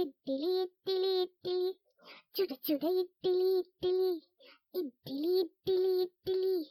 [0.00, 1.58] இட்லி இட்லி இட்லி
[2.34, 4.22] சுட சுட இட்லி இட்லி
[4.72, 6.66] இட்லி இட்லி இட்லி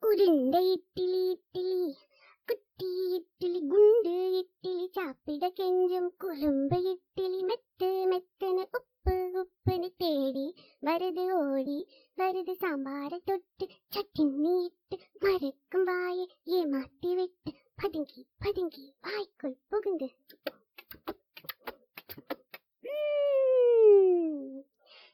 [0.00, 1.96] உருண்டை இட்லி இட்லி
[2.46, 10.46] குட்டி இட்லி குண்டு இட்லி சாப்பிட கெஞ்சும் குறும்பு இட்லி மெத்து மெத்தன உப்பு உப்புன்னு தேடி
[10.86, 11.78] வருது ஓடி.
[12.16, 14.24] வருது சாம்பாரை தொட்டு சட்டி
[14.64, 17.52] இட்டு மறக்கும் வாயை ஏமாத்தி விட்டு.
[17.74, 20.08] பதுங்கி பதுங்கி வாய்க்குள் புகுந்து.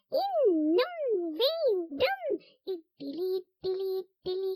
[0.09, 4.55] இன்னும் வேண்டும் இட்டிலி இட்டிலி இட்டிலி.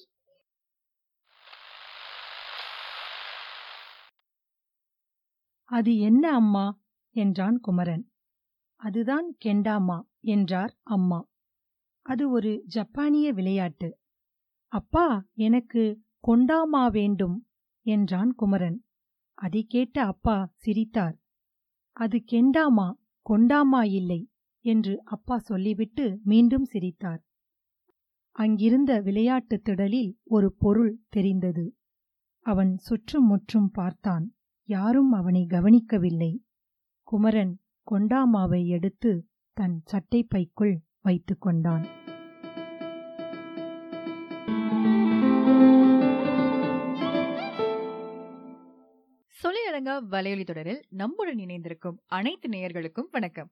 [5.65, 6.81] அது என்ன அம்மா?
[7.11, 8.11] என்றான் குமரன்.
[8.77, 11.29] அதுதான் கெண்டாமா என்றார் அம்மா.
[12.03, 13.99] அது ஒரு ஜப்பானிய விளையாட்டு.
[14.69, 17.49] அப்பா எனக்கு கொண்டாமா வேண்டும்
[17.83, 18.85] என்றான் குமரன்.
[19.35, 21.19] அதை கேட்ட அப்பா சிரித்தார்.
[21.93, 22.93] அது கெண்டாமா
[23.23, 24.30] கொண்டாமா இல்லை
[24.61, 27.23] என்று அப்பா சொல்லிவிட்டு மீண்டும் சிரித்தார்.
[28.31, 31.75] அங்கிருந்த விளையாட்டுத் திடலில் ஒரு பொருள் தெரிந்தது.
[32.41, 34.35] அவன் சுற்றும் முற்றும் பார்த்தான்.
[34.65, 36.45] யாரும் அவனை கவனிக்கவில்லை.
[37.03, 41.85] குமரன் கொண்டாமாவை எடுத்து தன் சட்டைப்பைக்குள் வைத்துக் கொண்டான்.
[49.43, 53.51] சொல்லியடங்கா வலையொலி தொடரில் நம்முடன் இணைந்திருக்கும் அனைத்து நேயர்களுக்கும் வணக்கம்.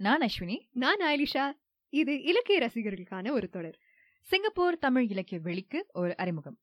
[0.00, 0.58] நான் அஸ்வினி.
[0.72, 1.52] நான் ஆயிலிஷா.
[1.88, 3.78] இது இலக்கிய ரசிகர்களுக்கான ஒரு தொடர்.
[4.22, 6.58] சிங்கப்பூர் தமிழ் இலக்கிய வெளிக்கு ஒரு அறிமுகம்.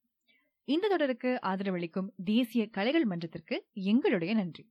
[0.64, 4.70] இந்த தொடருக்கு ஆதரவளிக்கும் தேசிய கலைகள் மன்றத்திற்கு எங்களுடைய நன்றி.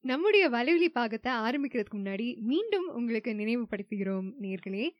[0.00, 4.90] நம்முடைய வலைவலி பாகத்தை ஆரம்பிக்கிறதுக்கு முன்னாடி மீண்டும் உங்களுக்கு நினைவுபடுத்துகிறோம் நேர்களே.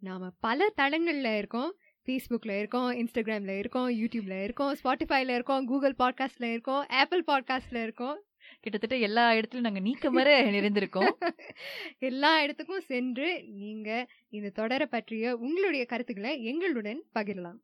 [0.00, 1.74] நாம பல தளங்கள்ல இருக்கோம்.
[2.06, 8.22] ஃபேஸ்புக்ல இருக்கோம் இன்ஸ்டாகிராம்ல இருக்கோம் யூடியூப்ல இருக்கோம் ஸ்பாட்டிஃபைல இருக்கோம் கூகுள் பாட்காஸ்ட்ல இருக்கோம் ஆப்பிள் பாட்காஸ்ட்ல இருக்கோம்.
[8.60, 11.12] கிட்டத்தட்ட எல்லா இடத்துலயும் நாங்க நீக்க வர நிறைந்திருக்கோம்.
[11.98, 17.58] எல்லா இடத்துக்கும் சென்று நீங்க இந்த தொடரை பற்றிய உங்களுடைய கருத்துக்களை எங்களுடன் பகிரலாம்.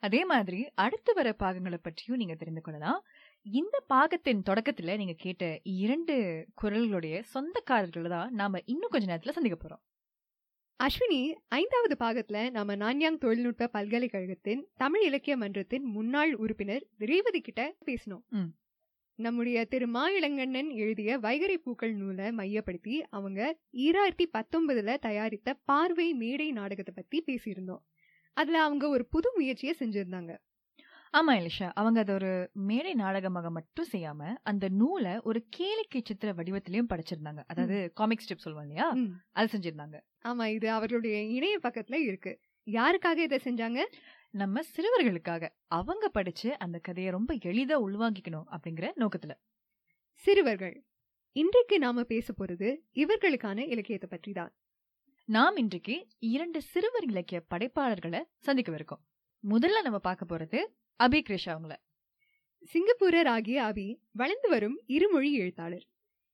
[0.00, 3.04] அதே மாதிரி அடுத்து வர பாகங்களை பற்றியும் நீங்க தெரிந்து கொள்ளலாம்.
[3.42, 9.88] இந்த பாகத்தின் தொடக்கத்துல நீங்க கேட்ட இரண்டு குரல்களுடைய சொந்தக்காரர்களை தான் நாம இன்னும் கொஞ்ச நேரத்துல சந்திக்க போறோம்.
[10.80, 18.28] அஸ்வினி ஐந்தாவது பாகத்துல நாம நான்யாங் தொழில்நுட்ப பல்கலைக்கழகத்தின் தமிழ் இலக்கிய மன்றத்தின் முன்னாள் உறுப்பினர் ரேவதி கிட்ட பேசினோம்.
[18.28, 18.59] ம்.
[19.20, 23.40] நம்முடைய திரு மா இளங்கண்ணன் எழுதிய வைகரை பூக்கள் நூலை மையப்படுத்தி அவங்க
[23.84, 27.82] ஈராயிரத்தி பத்தொன்பதுல தயாரித்த பார்வை மேடை நாடகத்தை பத்தி பேசியிருந்தோம்.
[28.36, 30.32] அதுல அவங்க ஒரு புது முயற்சியை செஞ்சிருந்தாங்க.
[31.14, 32.32] ஆமா இலிஷா அவங்க அதை ஒரு
[32.68, 37.42] மேடை நாடகமாக மட்டும் செய்யாம அந்த நூலை ஒரு கேளிக்கை சித்திர வடிவத்திலயும் படைச்சிருந்தாங்க.
[37.46, 38.86] அதாவது காமிக் ஸ்ட்ரிப் சொல்லுவோம் இல்லையா.
[39.32, 39.98] அது செஞ்சிருந்தாங்க.
[40.24, 42.34] ஆமா இது அவர்களுடைய இணைய பக்கத்துல இருக்கு.
[42.66, 43.80] யாருக்காக இதை செஞ்சாங்க?
[44.34, 49.32] நம்ம சிறுவர்களுக்காக அவங்க படிச்சு அந்த கதையை ரொம்ப எளிதா உள்வாங்கிக்கணும் அப்படிங்கிற நோக்கத்துல.
[50.14, 50.84] சிறுவர்கள்
[51.36, 54.52] இன்றைக்கு நாம பேச போறது இவர்களுக்கான இலக்கியத்தை பற்றி தான்
[55.28, 59.02] நாம் இன்றைக்கு இரண்டு சிறுவர் இலக்கிய படைப்பாளர்களை சந்திக்கவிருக்கோம்
[59.44, 60.58] முதல்ல நம்ம பார்க்க போறது
[61.00, 61.74] அபி கிரிஷ் அவங்கள.
[62.64, 65.84] சிங்கப்பூரர் ஆகிய அபி வளர்ந்து வரும் இருமொழி எழுத்தாளர்.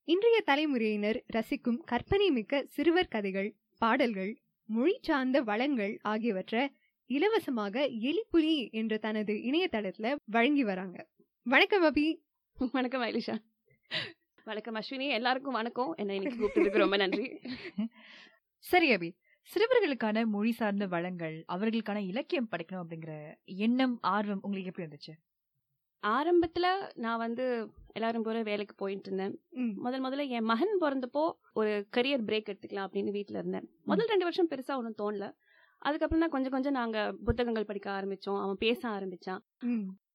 [0.08, 4.32] இன்றைய தலைமுறையினர் ரசிக்கும் கற்பனை மிக்க சிறுவர் கதைகள் பாடல்கள்
[4.68, 6.62] மொழி சார்ந்த வளங்கள் ஆகியவற்றை
[7.08, 11.08] இலவசமாக எலிப்புலி என்ற தனது இணையதளத்துல வழங்கி வராங்க.
[11.42, 12.16] வணக்கம் அபி
[12.72, 13.36] வணக்கம் ஐலிஷா.
[14.44, 15.08] வணக்கம் அஸ்வினி.
[15.08, 15.94] எல்லாருக்கும் வணக்கம்.
[15.96, 17.38] என்ன இன்னைக்கு கூப்பிட்டதுக்கு ரொம்ப நன்றி.
[18.58, 19.16] சரி அபி.
[19.42, 25.14] சிறுவர்களுக்கான மொழி சார்ந்த வளங்கள் அவர்களுக்கான இலக்கியம் படைக்கணும் அப்படிங்கிற எண்ணம் ஆர்வம் உங்களுக்கு எப்படி வந்துச்சு?
[26.06, 29.74] ஆரம்பத்துல நான் வந்து எல்லாரும் போல வேலைக்கு போயிட்டு இருந்தேன்.
[29.76, 33.68] முதல் முதல்ல என் மகன் பிறந்தப்போ ஒரு கரியர் பிரேக் எடுத்துக்கலாம் அப்படின்னு வீட்ல இருந்தேன்.
[33.84, 35.32] முதல் ரெண்டு வருஷம் பெருசா ஒன்றும் தோணல.
[35.78, 38.40] அதுக்கப்புறம் தான் கொஞ்சம் கொஞ்சம் நாங்க புத்தகங்கள் படிக்க ஆரம்பிச்சோம்.
[38.40, 39.42] அவன் பேச ஆரம்பிச்சான்.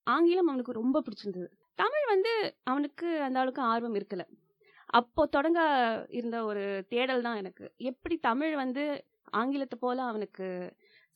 [0.03, 1.47] ஆங்கிலம் அவனுக்கு ரொம்ப பிடிச்சிருந்தது.
[1.75, 2.31] தமிழ் வந்து
[2.63, 4.23] அவனுக்கு அந்த அளவுக்கு ஆர்வம் இருக்கல.
[4.85, 5.59] அப்போ தொடங்க
[6.09, 7.71] இருந்த ஒரு தேடல் தான் எனக்கு.
[7.77, 8.83] எப்படி தமிழ் வந்து
[9.31, 10.47] ஆங்கிலத்தை போல அவனுக்கு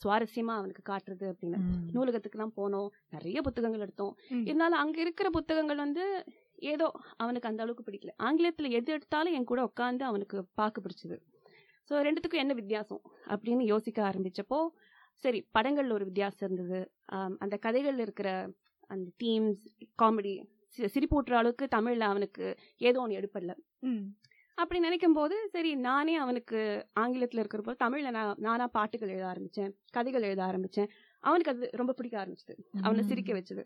[0.01, 1.57] சுவாரஸ்யமா அவனுக்கு காட்டுறது அப்படின்னு.
[1.93, 2.87] நூலகத்துக்குலாம் போனோம்.
[3.09, 4.13] நிறைய புத்தகங்கள் எடுத்தோம்.
[4.45, 6.03] இருந்தாலும் அங்க இருக்கிற புத்தகங்கள் வந்து
[6.55, 8.13] ஏதோ அவனுக்கு அந்த அளவுக்கு பிடிக்கல.
[8.23, 11.17] ஆங்கிலத்துல எது எடுத்தாலும் என் கூட உட்காந்து அவனுக்கு பார்க்க பிடிச்சது.
[11.89, 13.01] ஸோ ரெண்டுத்துக்கும் என்ன வித்தியாசம்?
[13.27, 14.59] அப்படின்னு யோசிக்க ஆரம்பிச்சப்போ
[15.23, 16.79] சரி படங்கள்ல ஒரு வித்தியாசம் இருந்தது.
[17.39, 18.29] அந்த கதைகள்ல இருக்கிற
[18.89, 19.61] அந்த தீம்ஸ்
[19.99, 20.33] காமெடி
[20.77, 22.45] சிரிப்பூட்டுற அளவுக்கு தமிழ்ல அவனுக்கு
[22.81, 23.53] ஏதோ ஒன்று எடுப்படல
[23.83, 24.01] ம்,
[24.57, 26.59] அப்படி நினைக்கும் போது சரி நானே அவனுக்கு
[26.93, 30.89] ஆங்கிலத்தில் இருக்கிறப்போ தமிழ்ல நான் நானா பாட்டுகள் எழுத ஆரம்பிச்சேன் கதைகள் எழுத ஆரம்பிச்சேன்.
[31.23, 32.55] அவனுக்கு அது ரொம்ப பிடிக்க ஆரம்பிச்சது.
[32.81, 33.63] அவனை சிரிக்க வச்சது.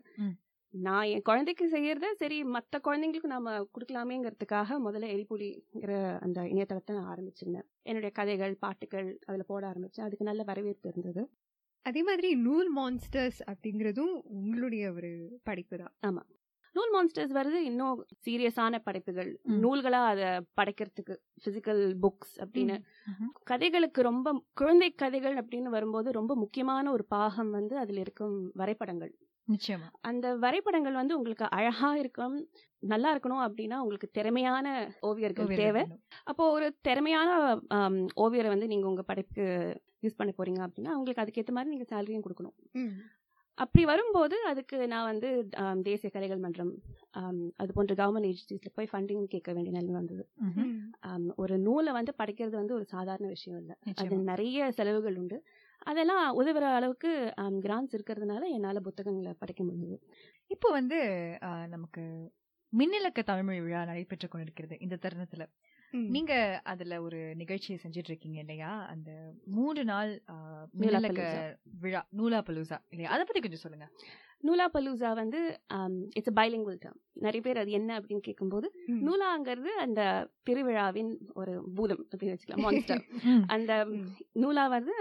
[0.74, 7.66] நான் என் குழந்தைக்கு செய்யறத சரி மற்ற குழந்தைங்களுக்கு நாம கொடுக்கலாமேங்கிறதுக்காக முதல்ல எலிப்புலிங்கிற அந்த இணையதளத்தை நான் ஆரம்பிச்சிருந்தேன்.
[7.82, 10.06] என்னுடைய கதைகள் பாட்டுகள் அதுல போட ஆரம்பிச்சேன்.
[10.06, 11.22] அதுக்கு நல்ல வரவேற்பு இருந்தது.
[11.86, 15.10] அதே மாதிரி நூல் மான்ஸ்டர்ஸ் அப்படிங்கிறதும் உங்களுடைய ஒரு
[15.42, 16.20] படைப்பு தான்.
[16.74, 19.30] நூல் மான்ஸ்டர்ஸ் வருது இன்னும் சீரியஸான படைப்புகள்.
[19.62, 20.28] நூல்களா அதை
[20.60, 21.14] படைக்கிறதுக்கு
[21.44, 22.76] பிசிக்கல் புக்ஸ் அப்படின்னு.
[23.44, 29.12] கதைகளுக்கு ரொம்ப குழந்தை கதைகள் அப்படின்னு வரும்போது ரொம்ப முக்கியமான ஒரு பாகம் வந்து அதுல இருக்கும் வரைபடங்கள்.
[29.50, 29.88] நிச்சயமா.
[30.00, 32.36] அந்த வரைபடங்கள் வந்து உங்களுக்கு அழகா இருக்கும்
[32.82, 34.66] நல்லா இருக்கணும் அப்படின்னா உங்களுக்கு திறமையான
[35.02, 35.82] ஓவியர்கள் தேவை.
[36.24, 37.30] அப்போ ஒரு திறமையான
[38.16, 39.46] ஓவியரை வந்து நீங்க உங்க படைப்புக்கு
[40.02, 42.56] யூஸ் பண்ண போறீங்க அப்படின்னா உங்களுக்கு அதுக்கேற்ற மாதிரி நீங்க சேலரியும் கொடுக்கணும்.
[43.58, 45.28] அப்படி வரும்போது அதுக்கு நான் வந்து
[45.82, 46.70] தேசிய கலைகள் மன்றம்
[47.56, 50.24] அது போன்ற கவர்மெண்ட் ஏஜென்சிஸ்ல போய் ஃபண்டிங் கேட்க வேண்டிய நிலைமை வந்தது.
[51.36, 53.74] ஒரு நூலை வந்து படைக்கிறது வந்து ஒரு சாதாரண விஷயம் இல்லை.
[53.94, 54.16] அது.
[54.24, 55.38] நிறைய செலவுகள் உண்டு.
[55.82, 57.10] அதெல்லாம் உதவுற அளவுக்கு
[57.66, 59.96] கிராண்ட்ஸ் இருக்கிறதுனால என்னால புத்தகங்களை படைக்க முடியுது
[60.50, 60.98] இப்போ வந்து
[61.68, 62.02] நமக்கு
[62.72, 65.44] மின்னிலக்க தமிழ்மொழி விழா நடைபெற்றுக் கொண்டிருக்கிறது இந்த தருணத்துல.
[66.16, 66.32] நீங்க
[66.64, 68.72] அதுல ஒரு நிகழ்ச்சியை செஞ்சுட்டு இருக்கீங்க இல்லையா?
[68.92, 69.10] அந்த
[69.56, 70.12] மூன்று நாள்
[70.80, 71.22] மின்னிலக்க
[71.80, 73.10] விழா நூலா பலூசா இல்லையா?
[73.14, 73.88] அதை பத்தி கொஞ்சம் சொல்லுங்க.
[74.42, 75.40] நூலா பலூசா வந்து
[76.18, 78.66] இட்ஸ் பைலிங்குவல் டேர்ம் நிறைய பேர் அது என்ன அப்படின்னு கேட்கும்போது.
[79.06, 80.00] நூலாங்கிறது அந்த
[80.48, 81.10] திருவிழாவின்
[81.40, 83.02] ஒரு பூதம் அப்படின்னு வச்சுக்கலாம் மான்ஸ்டர்
[83.54, 83.72] அந்த.
[84.42, 84.94] நூலா வந்து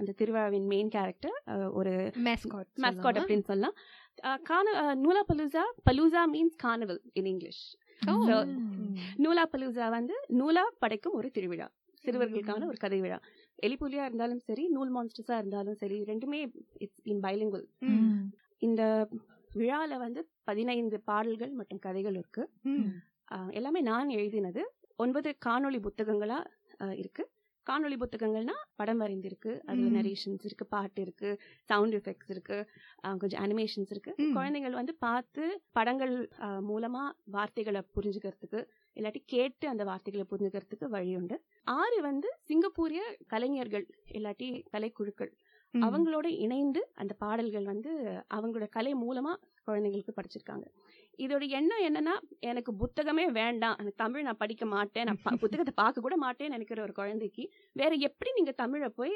[0.00, 1.36] அந்த திருவிழாவின் மெயின் கேரக்டர்
[1.80, 1.94] ஒரு
[2.28, 3.14] மேஸ்காட் சொல்லலாமா?
[3.20, 3.76] அப்படின்னு சொல்லலாம்
[4.50, 4.66] கான
[5.30, 7.62] Lollapalooza palooza means carnival in English.
[9.54, 11.68] Lollapalooza வந்து நூலா படைக்கும் ஒரு திருவிழா
[12.04, 13.18] சிறுவர்களுக்கான ஒரு கதை விழா
[13.58, 16.38] எலிப்புலியா இருந்தாலும் சரி நூல் மான்ஸ்டர்ஸா இருந்தாலும் சரி ரெண்டுமே
[16.84, 17.66] இட்ஸ் இன் பைலிங்குவல்.
[18.62, 18.82] இந்த
[19.54, 22.42] விழால வந்து பதினைந்து பாடல்கள் மற்றும் கதைகள் இருக்கு.
[23.50, 24.62] எல்லாமே நான் எழுதினது.
[24.96, 26.38] ஒன்பது காணொளி புத்தகங்களா
[26.80, 27.24] ஆஹ் இருக்கு.
[27.66, 29.50] காணொளி புத்தகங்கள்னா படம் வரைந்திருக்கு.
[29.70, 29.88] அதுல.
[29.98, 31.28] நரேஷன்ஸ் இருக்கு பாட்டு இருக்கு
[31.70, 32.56] சவுண்ட் எஃபெக்ட்ஸ் இருக்கு
[33.18, 34.12] கொஞ்சம் அனிமேஷன்ஸ் இருக்கு.
[34.38, 35.42] குழந்தைகள் வந்து பார்த்து
[35.78, 36.14] படங்கள்
[36.70, 37.04] மூலமா
[37.36, 38.60] வார்த்தைகளை புரிஞ்சுக்கிறதுக்கு
[38.96, 41.36] இல்லாட்டி கேட்டு அந்த வார்த்தைகளை புரிஞ்சுக்கிறதுக்கு வழி உண்டு
[41.78, 45.32] ஆறு வந்து சிங்கப்பூரிய கலைஞர்கள் இல்லாட்டி கலைக்குழுக்கள்.
[45.80, 47.90] அவங்களோட இணைந்து அந்த பாடல்கள் வந்து
[48.34, 49.32] அவங்களோட கலை மூலமா
[49.66, 50.66] குழந்தைங்களுக்கு படிச்சிருக்காங்க.
[51.18, 53.76] இதோட எண்ணம் என்னன்னா எனக்கு புத்தகமே வேண்டாம்.
[53.78, 55.04] எனக்கு தமிழ் நான் படிக்க மாட்டேன்.
[55.04, 59.14] நான் புத்தகத்தை பார்க்க கூட மாட்டேன்னு நினைக்கிற ஒரு குழந்தைக்கு வேற எப்படி நீங்க தமிழை போய்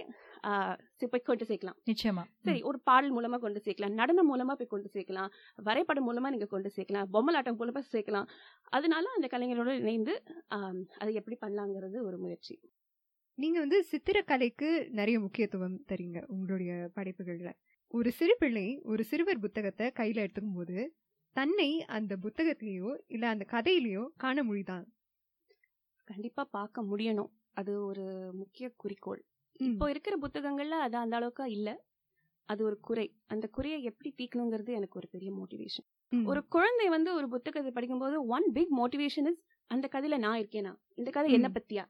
[1.12, 1.78] போய் கொண்டு சேர்க்கலாம்?
[1.90, 2.24] நிச்சயமா.
[2.40, 3.98] சரி ஒரு பாடல் மூலமா கொண்டு சேர்க்கலாம்.
[4.00, 5.30] நடனம் மூலமா போய் கொண்டு சேர்க்கலாம்.
[5.62, 7.10] வரைபடம் மூலமா நீங்க கொண்டு சேர்க்கலாம்.
[7.12, 8.28] பொம்மலாட்டம் மூலமா சேர்க்கலாம்.
[8.72, 10.14] அதனால அந்த கலைஞரோட இணைந்து
[10.98, 12.56] அதை எப்படி பண்ணலாங்கிறது ஒரு முயற்சி.
[13.38, 17.50] நீங்க வந்து சித்திரக்கலைக்கு நிறைய முக்கியத்துவம் தரீங்க உங்களுடைய படைப்புகள்ல.
[17.94, 20.76] ஒரு சிறு பிள்ளை ஒரு சிறுவர் புத்தகத்தை கையில எடுத்துக்கும் போது
[21.36, 24.86] தன்னை அந்த புத்தகத்திலேயோ இல்ல அந்த கதையிலேயோ காண முடியுதான்
[26.04, 27.30] கண்டிப்பா பார்க்க முடியணும்.
[27.52, 29.20] அது ஒரு முக்கிய குறிக்கோள்.
[29.60, 31.68] இப்போ இருக்கிற புத்தகங்கள்ல அது அந்த அளவுக்கு இல்ல.
[32.48, 33.06] அது ஒரு குறை.
[33.26, 35.86] அந்த குறையை எப்படி தீக்கணுங்கிறது எனக்கு ஒரு பெரிய மோட்டிவேஷன்
[36.26, 39.40] ஒரு குழந்தை வந்து ஒரு புத்தகத்தை படிக்கும்போது ஒன் பிக் மோட்டிவேஷன் இஸ்
[39.70, 40.72] அந்த கதையில நான் இருக்கேனா?
[40.94, 41.48] இந்த கதை என்ன.
[41.48, 41.84] பத்தியா?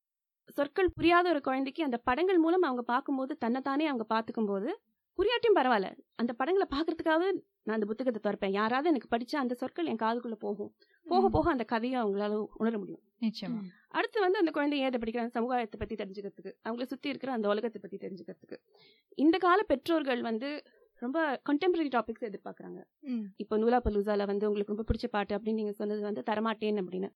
[0.49, 4.81] சொற்கள் புரியாத ஒரு குழந்தைக்கு அந்த படங்கள் மூலம் அவங்க பார்க்கும்போது தன்னைத்தானே அவங்க பார்த்துக்கும் போது
[5.19, 5.99] புரியாட்டியும் பரவாயில்ல.
[6.15, 7.33] அந்த படங்களை பார்க்கறதுக்காக
[7.63, 8.53] நான் அந்த புத்தகத்தை திறப்பேன்.
[8.53, 10.75] யாராவது எனக்கு படிச்சா அந்த சொற்கள் என் காதுக்குள்ள போகும்.
[11.05, 11.29] போக.
[11.29, 13.03] போக அந்த கதையை அவங்களால உணர முடியும்.
[13.21, 13.61] நிச்சயமா.
[13.89, 17.97] அடுத்து வந்து அந்த குழந்தை ஏதை படிக்கிறாங்க சமுதாயத்தை பத்தி தெரிஞ்சுக்கிறதுக்கு அவங்கள சுத்தி இருக்கிற அந்த உலகத்தை பத்தி
[17.97, 18.57] தெரிஞ்சுக்கிறதுக்கு.
[19.09, 20.63] இந்த கால பெற்றோர்கள் வந்து
[20.95, 22.83] ரொம்ப கண்டெம்பரரி டாபிக்ஸ் எதிர்பார்க்கறாங்க.
[23.37, 27.11] இப்போ நூலா பலூசால வந்து உங்களுக்கு ரொம்ப பிடிச்ச பாட்டு அப்படின்னு நீங்க சொன்னது வந்து தரமாட்டேன் அப்படின்னு.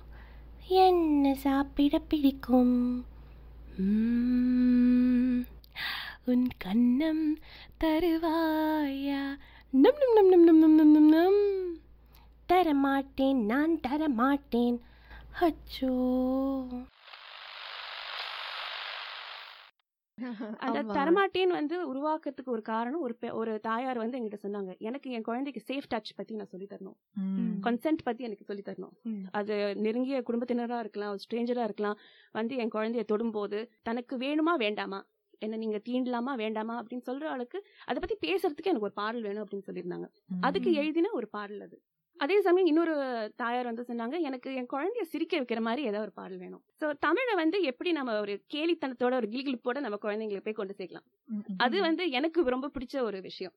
[0.69, 3.05] என்ன சாப்பிட பிடிக்கும்?
[6.25, 7.37] உன் கண்ணம்
[7.85, 9.39] தருவாயா?
[9.71, 11.79] நம் நம் நம் நம் நம் நம் நம் நம் நம்.
[12.49, 14.81] தரமாட்டேன் நான் தரமாட்டேன்.
[15.41, 16.94] அச்சோ.
[20.59, 20.93] அந்த ஆமா.
[20.97, 25.89] தரமாட்டேன் வந்து உருவாக்குறதுக்கு ஒரு காரணம் ஒரு ஒரு தாயார் வந்து என்கிட்ட சொன்னாங்க எனக்கு என் குழந்தைக்கு சேஃப்
[25.95, 26.97] டச் பத்தி நான் சொல்லி தரணும்.
[27.61, 28.95] கன்சென்ட் பத்தி எனக்கு சொல்லி தரணும்.
[29.31, 31.99] அது நெருங்கிய குடும்பத்தினரா இருக்கலாம் ஸ்ட்ரேஞ்சரா இருக்கலாம்
[32.33, 35.01] வந்து என் குழந்தைய தொடும்போது தனக்கு வேணுமா வேண்டாமா?
[35.43, 36.83] என்ன நீங்க தீண்டலாமா வேண்டாமா?
[36.83, 40.07] அப்படின்னு சொல்ற ஆளுக்கு அதை பத்தி பேசுறதுக்கு எனக்கு ஒரு பாடல் வேணும் அப்படின்னு சொல்லியிருந்தாங்க.
[40.41, 41.77] அதுக்கு எழுதின ஒரு பாடல் அது.
[42.23, 42.95] அதே சமயம் இன்னொரு
[43.37, 46.63] தாயார் வந்து சொன்னாங்க எனக்கு என் குழந்தைய சிரிக்க வைக்கிற மாதிரி ஏதாவது ஒரு பாடல் வேணும்.
[46.81, 51.07] சோ தமிழை வந்து எப்படி நம்ம ஒரு கேலித்தனத்தோட ஒரு கிளிகிளிப்போட நம்ம குழந்தைங்களுக்கு போய் கொண்டு சேர்க்கலாம்.
[51.57, 53.55] அது வந்து எனக்கு ரொம்ப பிடிச்ச ஒரு விஷயம்.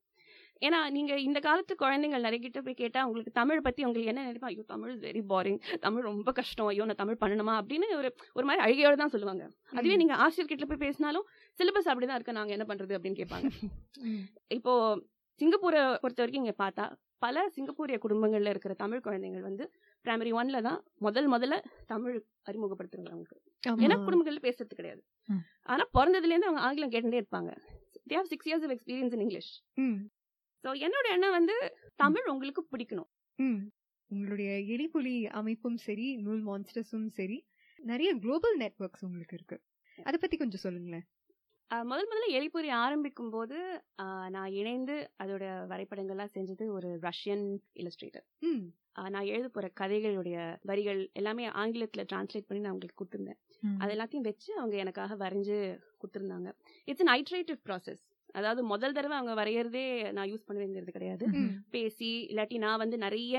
[0.62, 4.50] ஏன்னா நீங்க இந்த காலத்து குழந்தைகள் நிறைய கிட்ட போய் கேட்டா உங்களுக்கு தமிழ் பத்தி உங்களுக்கு என்ன நினைப்பா?
[4.52, 6.66] ஐயோ Tamil is very boring Tamil ரொம்ப கஷ்டம்.
[6.66, 7.56] ஐயோ நான் தமிழ் பண்ணணுமா?
[7.62, 9.44] அப்படின்னு ஒரு ஒரு மாதிரி அழுகையோட தான் சொல்லுவாங்க.
[9.72, 9.96] அதுவே.
[9.96, 11.28] நீங்க ஆசிரியர் கிட்ட போய் பேசினாலும்
[11.60, 12.38] சிலபஸ் அப்படிதான் இருக்கு.
[12.40, 12.96] நாங்க என்ன பண்றது?
[12.98, 13.50] அப்படின்னு கேட்பாங்க.
[14.48, 14.74] இப்போ
[15.42, 16.86] சிங்கப்பூரை பொறுத்த வரைக்கும் இங்க பார்த்தா
[17.22, 19.64] பல சிங்கப்பூரிய குடும்பங்கள்ல இருக்கிற தமிழ் குழந்தைகள் வந்து
[20.06, 21.56] பிரைமரி ஒன்ல தான் முதல் முதல்ல
[21.92, 22.18] தமிழ்
[22.50, 23.40] அறிமுகப்படுத்துறாங்க அவங்களுக்கு.
[23.86, 25.02] ஏன்னா குடும்பங்கள்ல பேசுறது கிடையாது.
[25.74, 27.52] ஆனா பிறந்ததுல இருந்து அவங்க ஆங்கிலம் கேட்டுட்டே இருப்பாங்க
[28.10, 29.52] they have six years of experience in English.
[30.64, 31.56] So என்னோட எண்ணம் வந்து
[32.04, 33.10] தமிழ் உங்களுக்கு பிடிக்கணும்.
[34.12, 37.38] உங்களுடைய எலிப்புலி அமைப்பும் சரி நூல் மான்ஸ்டர்ஸும் சரி
[37.80, 39.58] நிறைய குளோபல் நெட்வொர்க்ஸ் உங்களுக்கு இருக்கு
[39.98, 41.06] அதை பத்தி கொஞ்சம் சொல்லுங்களேன்
[41.72, 43.58] முதல் முதல்ல எலிப்பொறி ஆரம்பிக்கும் போது
[44.30, 47.46] நான் இணைந்து அதோட வரைபடங்கள்லாம் செஞ்சது ஒரு ரஷ்யன்
[47.76, 48.62] இல்லஸ்ட்ரேட்டர் ம்.
[49.08, 53.40] நான் எழுத போற கதைகளுடைய வரிகள் எல்லாமே ஆங்கிலத்துல டிரான்ஸ்லேட் பண்ணி நான் அவங்களுக்கு கொடுத்துருந்தேன்.
[53.80, 55.58] அது எல்லாத்தையும் வச்சு அவங்க எனக்காக வரைஞ்சு
[56.02, 56.50] கொடுத்துருந்தாங்க.
[56.88, 58.02] இட்ஸ் an iterative ப்ராசஸ்
[58.36, 61.26] அதாவது முதல் தடவை அவங்க வரையறதே நான் யூஸ் பண்ணுவேங்கிறது கிடையாது.
[61.72, 63.36] பேசி இல்லாட்டி நான் வந்து நிறைய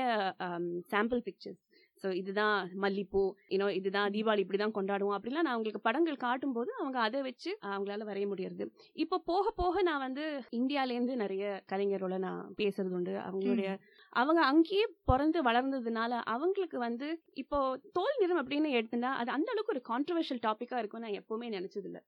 [0.91, 1.61] சாம்பிள் பிக்சர்ஸ்
[2.03, 2.53] ஸோ இதுதான்
[2.83, 3.21] மல்லிப்பூ.
[3.49, 8.27] யூனோ இதுதான் தீபாவளி இப்படிதான் கொண்டாடுவோம் அப்படிலாம் நான் அவங்களுக்கு படங்கள் காட்டும்போது அவங்க அதை வச்சு அவங்களால வரைய
[8.27, 8.65] முடியறது.
[8.95, 10.25] இப்போ போக போக நான் வந்து
[10.59, 13.15] இந்தியாலேருந்து நிறைய கலைஞரோட நான் பேசுறது உண்டு.
[13.25, 13.69] அவங்களுடைய
[14.13, 17.59] அவங்க அங்கேயே பிறந்து வளர்ந்ததுனால அவங்களுக்கு வந்து இப்போ
[17.93, 22.01] தோல் நிறம் அப்படின்னு எடுத்துட்டா அது அந்த அளவுக்கு ஒரு கான்ட்ரவர்ஷியல் டாபிக்கா இருக்கும் நான் எப்பவுமே நினைச்சது இல்ல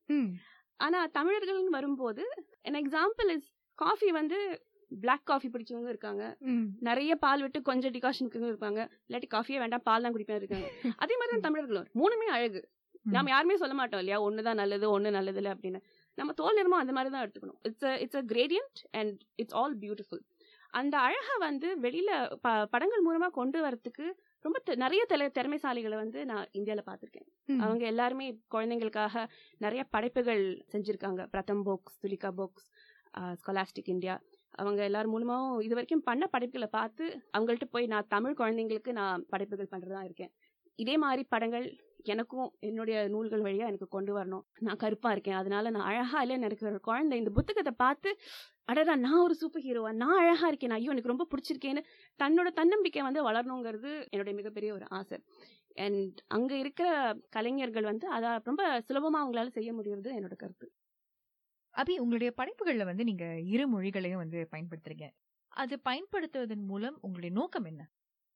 [0.79, 2.23] ஆனா தமிழர்கள்னு வரும்போது
[2.65, 4.37] an எக்ஸாம்பிள் இஸ் காஃபி வந்து
[4.99, 6.23] பிளாக் காஃபி பிடிச்சவங்க இருக்காங்க.
[6.79, 8.89] நிறைய பால் விட்டு கொஞ்சம் டிகாஷனுக்கு இருப்பாங்க.
[9.09, 10.67] இல்லாட்டி காஃபியே வேண்டாம் பால் தான் குடிப்பேன் இருக்காங்க.
[11.03, 12.69] அதே மாதிரி தான் தமிழர்களும் மூணுமே அழகு.
[13.03, 14.17] நம்ம யாருமே சொல்ல மாட்டோம் இல்லையா?
[14.23, 15.79] ஒண்ணுதான் நல்லது ஒண்ணு நல்லது இல்லை அப்படின்னு.
[16.13, 17.59] நம்ம தோல் நிறமும் அந்த மாதிரி தான் எடுத்துக்கணும்.
[17.61, 20.23] It's it's a gradient and it's all beautiful
[20.69, 22.35] அந்த அழகை வந்து வெளியில
[22.69, 27.27] படங்கள் மூலமா கொண்டு வரதுக்கு ரொம்ப நிறைய திற திறமைசாலிகளை வந்து நான் இந்தியால பார்த்திருக்கேன்.
[27.59, 29.25] அவங்க எல்லாருமே குழந்தைங்களுக்காக
[29.57, 31.27] நிறைய படைப்புகள் செஞ்சிருக்காங்க.
[31.27, 32.69] Pratham books Tulika books
[33.41, 34.21] Scholastic India
[34.59, 37.05] அவங்க எல்லார் மூலமாகவும் இது வரைக்கும் பண்ண படைப்புகளை பார்த்து
[37.35, 40.31] அவங்கள்ட்ட போய் நான் தமிழ் குழந்தைங்களுக்கு நான் படைப்புகள் பண்ணுறதா இருக்கேன்.
[40.79, 41.65] இதே மாதிரி படங்கள்
[42.03, 44.43] எனக்கும் என்னுடைய நூல்கள் வழியாக எனக்கு கொண்டு வரணும்.
[44.67, 45.37] நான் கருப்பாக இருக்கேன்.
[45.41, 48.11] அதனால நான் அழகாக இல்லைன்னு எனக்கு குழந்தை இந்த புத்தகத்தை பார்த்து
[48.71, 50.75] அடடா நான் ஒரு சூப்பர் ஹீரோவா நான் அழகாக இருக்கேன்?
[50.77, 51.81] ஐயோ எனக்கு ரொம்ப பிடிச்சிருக்கேன்னு
[52.19, 55.19] தன்னோட தன்னம்பிக்கை வந்து வளரணுங்கிறது என்னுடைய மிகப்பெரிய ஒரு ஆசை.
[55.77, 56.87] அண்ட் அங்கே இருக்கிற
[57.29, 60.67] கலைஞர்கள் வந்து அதை ரொம்ப சுலபமாக அவங்களால செய்ய முடியுறது என்னோட கருத்து.
[61.75, 65.07] அபி உங்களுடைய படைப்புகள்ல வந்து நீங்க இரு மொழிகளையும் வந்து பயன்படுத்துறீங்க
[65.51, 67.81] அது பயன்படுத்துவதன் மூலம் உங்களுடைய நோக்கம் என்ன?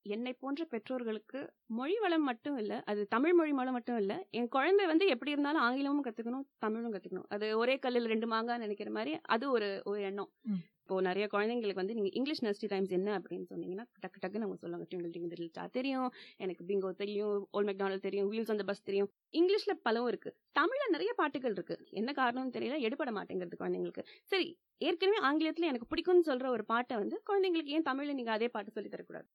[0.06, 1.40] என்னை போன்ற பெற்றோர்களுக்கு
[1.70, 5.62] மொழி வளம் மட்டும் இல்ல அது தமிழ் மொழி வளம் மட்டும் இல்ல என் குழந்தை வந்து எப்படி இருந்தாலும்
[5.62, 7.30] ஆங்கிலமும் கத்துக்கணும் தமிழும் கத்துக்கணும்.
[7.30, 10.32] அது ஒரே கல்லில் ரெண்டு மாங்காய் நினைக்கிற மாதிரி அது ஒரு ஒரு எண்ணம்.
[10.86, 14.86] இப்போ நிறைய குழந்தைங்களுக்கு வந்து நீங்க இங்கிலீஷ் நர்ஸ்டி டைம்ஸ் என்ன அப்படின்னு சொன்னீங்கன்னா டக்கு டக்கு நம்ம சொல்லுவாங்க
[14.90, 16.10] டிங்கிள் டிங்கிள் தெரியும்.
[16.38, 19.10] எனக்கு பிங்கோ தெரியும் ஓல் மெக்டானல் தெரியும் வீல்ஸ் அந்த பஸ் தெரியும்.
[19.32, 20.32] இங்கிலீஷ்ல பலவும் இருக்கு.
[20.60, 21.78] தமிழ்ல நிறைய பாட்டுகள் இருக்கு.
[21.92, 24.04] என்ன காரணம்னு தெரியல எடுபட மாட்டேங்கிறது குழந்தைங்களுக்கு.
[24.24, 28.72] சரி ஏற்கனவே ஆங்கிலத்துல எனக்கு பிடிக்கும்னு சொல்ற ஒரு பாட்டை வந்து குழந்தைங்களுக்கு ஏன் தமிழ்ல நீங்க அதே பாட்டு
[28.72, 29.28] சொல்லி தரக்கூடாது?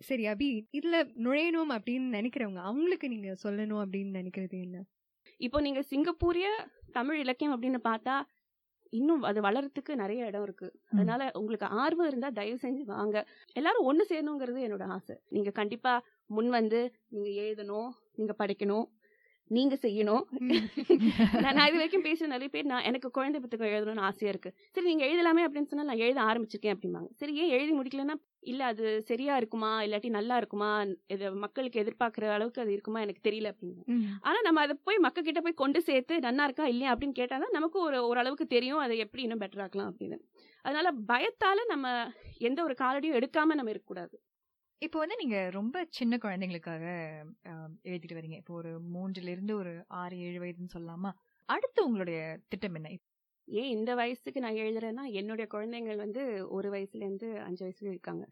[0.00, 0.96] சரி அபி இதுல
[1.26, 4.78] நுழையணும் அப்படின்னு நினைக்கிறவங்க அவங்களுக்கு நீங்க சொல்லணும் அப்படின்னு நினைக்கிறது என்ன?
[5.40, 6.46] இப்போ நீங்க சிங்கப்பூரிய
[6.92, 8.16] தமிழ் இலக்கியம் அப்படின்னு பார்த்தா
[8.94, 10.68] இன்னும் அது வளர்றதுக்கு நிறைய இடம் இருக்கு.
[10.92, 13.16] அதனால உங்களுக்கு ஆர்வம் இருந்தா தயவு செஞ்சு வாங்க.
[13.52, 15.16] எல்லாரும் ஒண்ணு சேரணுங்கிறது என்னோட ஆசை.
[15.28, 15.94] நீங்க கண்டிப்பா
[16.30, 18.86] முன் வந்து நீங்க எழுதணும் நீங்க படிக்கணும்.
[19.48, 20.24] நீங்க செய்யணும்.
[21.40, 24.54] நான் இது வரைக்கும் பேசுற நிறைய பேர் நான் எனக்கு குழந்தை புத்தகம் எழுதணும்னு ஆசையா இருக்கு.
[24.70, 27.08] சரி நீங்க எழுதலாமே அப்படின்னு சொன்னா நான் எழுத ஆரம்பிச்சிருக்கேன் அப்படிம்பாங்க.
[27.12, 29.82] சரி ஏன் எழுதி முடிக்கலன்னா இல்ல அது சரியா இருக்குமா?
[29.82, 30.84] இல்லாட்டி நல்லா இருக்குமா?
[31.06, 33.00] இது மக்களுக்கு எதிர்பார்க்கிற அளவுக்கு அது இருக்குமா?
[33.00, 33.84] எனக்கு தெரியல அப்படின்னு.
[34.20, 36.66] ஆனா நம்ம அதை போய் மக்கள் கிட்ட போய் கொண்டு சேர்த்து நன்னா இருக்கா?
[36.66, 36.94] இல்லையா?
[36.94, 40.18] அப்படின்னு கேட்டாதான் நமக்கு ஒரு ஓரளவுக்கு தெரியும் அதை எப்படி இன்னும் பெட்டர் ஆக்கலாம் அப்படின்னு.
[40.62, 44.20] அதனால பயத்தால நம்ம எந்த ஒரு காலடியும் எடுக்காம நம்ம இருக்கக்கூடாது.
[44.84, 46.84] இப்போ வந்து நீங்க ரொம்ப சின்ன குழந்தைங்களுக்காக
[47.84, 48.36] எழுதிட்டு வரீங்க.
[48.36, 51.10] இப்போ ஒரு மூன்றுல இருந்து ஒரு ஆறு ஏழு வயதுன்னு சொல்லலாமா?
[51.48, 52.90] அடுத்து உங்களுடைய திட்டம் என்ன?
[53.48, 58.24] ஏன் இந்த வயசுக்கு நான் எழுதுறேன்னா என்னுடைய குழந்தைங்கள் வந்து ஒரு வயசுல இருந்து அஞ்சு வயசுல இருக்காங்க.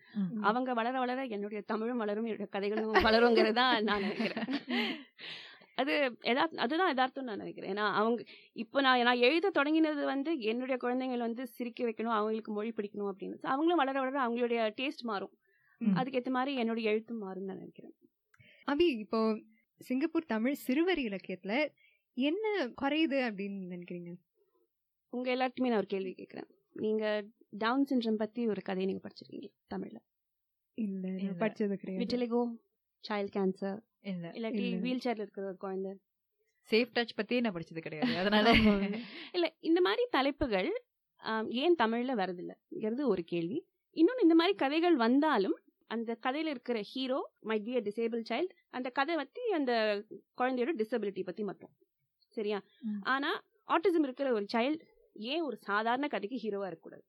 [0.42, 4.46] அவங்க வளர வளர என்னுடைய தமிழும் வளரும் என்னுடைய கதைகளும் வளருங்கிறது தான் நான் நினைக்கிறேன்.
[5.80, 5.92] அது
[6.30, 7.70] எதா அதுதான் யதார்த்தம் நான் நினைக்கிறேன்.
[7.72, 8.20] ஏன்னா அவங்க
[8.56, 13.36] இப்போ நான் நான் எழுத தொடங்கினது வந்து என்னுடைய குழந்தைகள் வந்து சிரிக்க வைக்கணும் அவங்களுக்கு மொழி பிடிக்கணும் அப்படின்னு.
[13.52, 15.32] அவங்களும் வளர வளர அவங்களுடைய டேஸ்ட் மாறும்.
[15.90, 17.94] அதுக்கேற்ற மாதிரி என்னுடைய எழுத்தும் மாறும் நான் நினைக்கிறேன்.
[18.68, 19.20] அபி இப்போ
[19.80, 21.52] சிங்கப்பூர் தமிழ் சிறுவர் இலக்கியத்துல
[22.16, 22.44] என்ன
[22.82, 24.10] குறையுது அப்படின்னு நினைக்கிறீங்க?
[25.12, 27.04] உங்க எல்லாருக்குமே நான் ஒரு கேள்வி கேட்கிறேன் நீங்க
[27.56, 29.98] டவுன் சிண்ட்ரம் பத்தி ஒரு கதையை நீங்க படிச்சிருக்கீங்க தமிழ்ல.
[30.78, 31.08] இல்ல
[31.38, 32.00] படிச்சது கிடையாது.
[32.02, 32.42] விட்டிலிகோ
[33.04, 34.26] சைல்ட் கேன்சர் இல்ல.
[34.34, 34.76] இல்லாட்டி இல்ல.
[34.76, 35.92] வீல் சேர்ல இருக்கிற ஒரு குழந்தை.
[36.70, 38.18] சேஃப் டச் பத்தியே நான் படிச்சது கிடையாது.
[38.18, 38.52] அதனால.
[39.32, 40.70] இல்ல இந்த மாதிரி தலைப்புகள்
[41.62, 43.58] ஏன் தமிழ்ல வரதில்லைங்கிறது ஒரு கேள்வி.
[43.96, 45.56] இன்னொன்னு இந்த மாதிரி கதைகள் வந்தாலும்
[45.92, 49.72] அந்த கதையில இருக்கிற hero might be a disable child அந்த கதை பத்தி அந்த
[50.40, 51.72] குழந்தையோட டிசபிலிட்டி பத்தி மட்டும்.
[52.36, 52.58] சரியா?
[52.84, 53.00] ம்.
[53.06, 53.30] ஆனா
[53.68, 54.84] ஆட்டிசம் இருக்கிற ஒரு சைல்டு
[55.26, 57.04] ஏன் ஒரு சாதாரண கதைக்கு ஹீரோவா இருக்கக்கூடாது?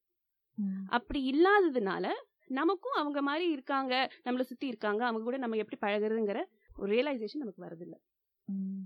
[0.57, 0.83] ம்.
[0.89, 2.05] அப்படி இல்லாததுனால
[2.49, 3.93] நமக்கும் அவங்க மாதிரி இருக்காங்க
[4.25, 6.39] நம்மளை சுத்தி இருக்காங்க அவங்க கூட நம்ம எப்படி பழகுறதுங்கிற
[6.75, 7.99] ஒரு ரியலைசேஷன் நமக்கு வரதில்லை
[8.47, 8.83] ம்.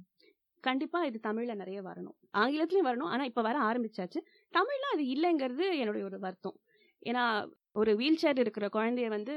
[0.63, 2.15] கண்டிப்பா இது தமிழ்ல நிறைய வரணும்.
[2.33, 3.09] ஆங்கிலத்திலயும் வரணும்.
[3.09, 4.19] ஆனா இப்ப வர ஆரம்பிச்சாச்சு.
[4.53, 6.57] தமிழ்ல அது இல்லைங்கிறது என்னுடைய ஒரு வருத்தம்.
[7.05, 7.23] ஏன்னா
[7.77, 9.33] ஒரு வீல் சேர் இருக்கிற குழந்தைய வந்து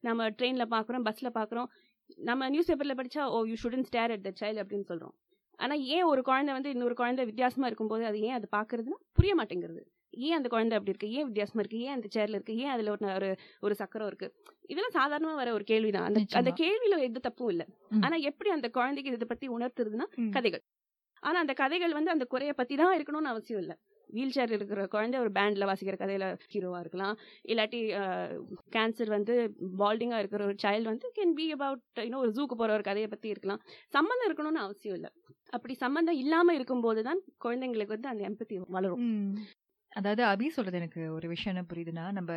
[0.00, 1.68] நம்ம ட்ரெயின்ல பாக்குறோம் பஸ்ல பாக்குறோம்
[2.24, 5.14] நம்ம நியூஸ் பேப்பர்ல படிச்சா ஓ you shouldn't stare at the child அப்படின்னு சொல்றோம்.
[5.58, 9.82] ஆனா ஏன் ஒரு குழந்தை வந்து இன்னொரு குழந்தை வித்தியாசமா இருக்கும்போது அது ஏன் அது பாக்குறதுன்னா புரிய மாட்டேங்கிறது.
[10.18, 11.10] ஏன் அந்த குழந்தை அப்படி இருக்கு?
[11.10, 11.78] ஏன் வித்தியாசமா இருக்கு?
[11.78, 12.56] ஏன் அந்த சேர்ல இருக்கு?
[12.56, 13.28] ஏன் அதுல ஒரு
[13.60, 14.28] ஒரு சக்கரம் இருக்கு?
[14.68, 16.04] இதெல்லாம் சாதாரணமா வர ஒரு கேள்விதான்.
[16.04, 16.36] அந்த நிச்சயமா.
[16.36, 17.64] அந்த கேள்வியில எந்த தப்பும் இல்ல.
[17.90, 18.02] ம்.
[18.02, 20.06] ஆனா எப்படி அந்த குழந்தைக்கு இதை பத்தி உணர்த்துறதுன்னா.
[20.30, 20.62] கதைகள்.
[21.22, 23.76] ஆனா அந்த கதைகள் வந்து அந்த குறைய பத்தி தான் இருக்கணும்னு அவசியம் இல்லை.
[24.16, 27.14] வீல் சேர் இருக்கிற குழந்தை ஒரு பேண்ட்ல வாசிக்கிற கதையில ஹீரோவா இருக்கலாம்.
[27.52, 27.80] இல்லாட்டி
[28.76, 29.34] கேன்சர் வந்து
[29.82, 33.34] பால்டிங்காக இருக்கிற ஒரு சைல்டு வந்து கேன் பி அபவுட் இன்னும் ஒரு ஜூக்கு போற ஒரு கதையை பற்றி
[33.34, 33.62] இருக்கலாம்.
[33.96, 35.10] சம்மந்தம் இருக்கணும்னு அவசியம் இல்லை.
[35.56, 39.02] அப்படி சம்மந்தம் இல்லாமல் இருக்கும்போது தான் குழந்தைங்களுக்கு வந்து அந்த எம்பத்தி வளரும்.
[39.92, 42.32] அதாவது அபி சொல்றது எனக்கு ஒரு விஷயம் என்ன புரியுதுன்னா நம்ம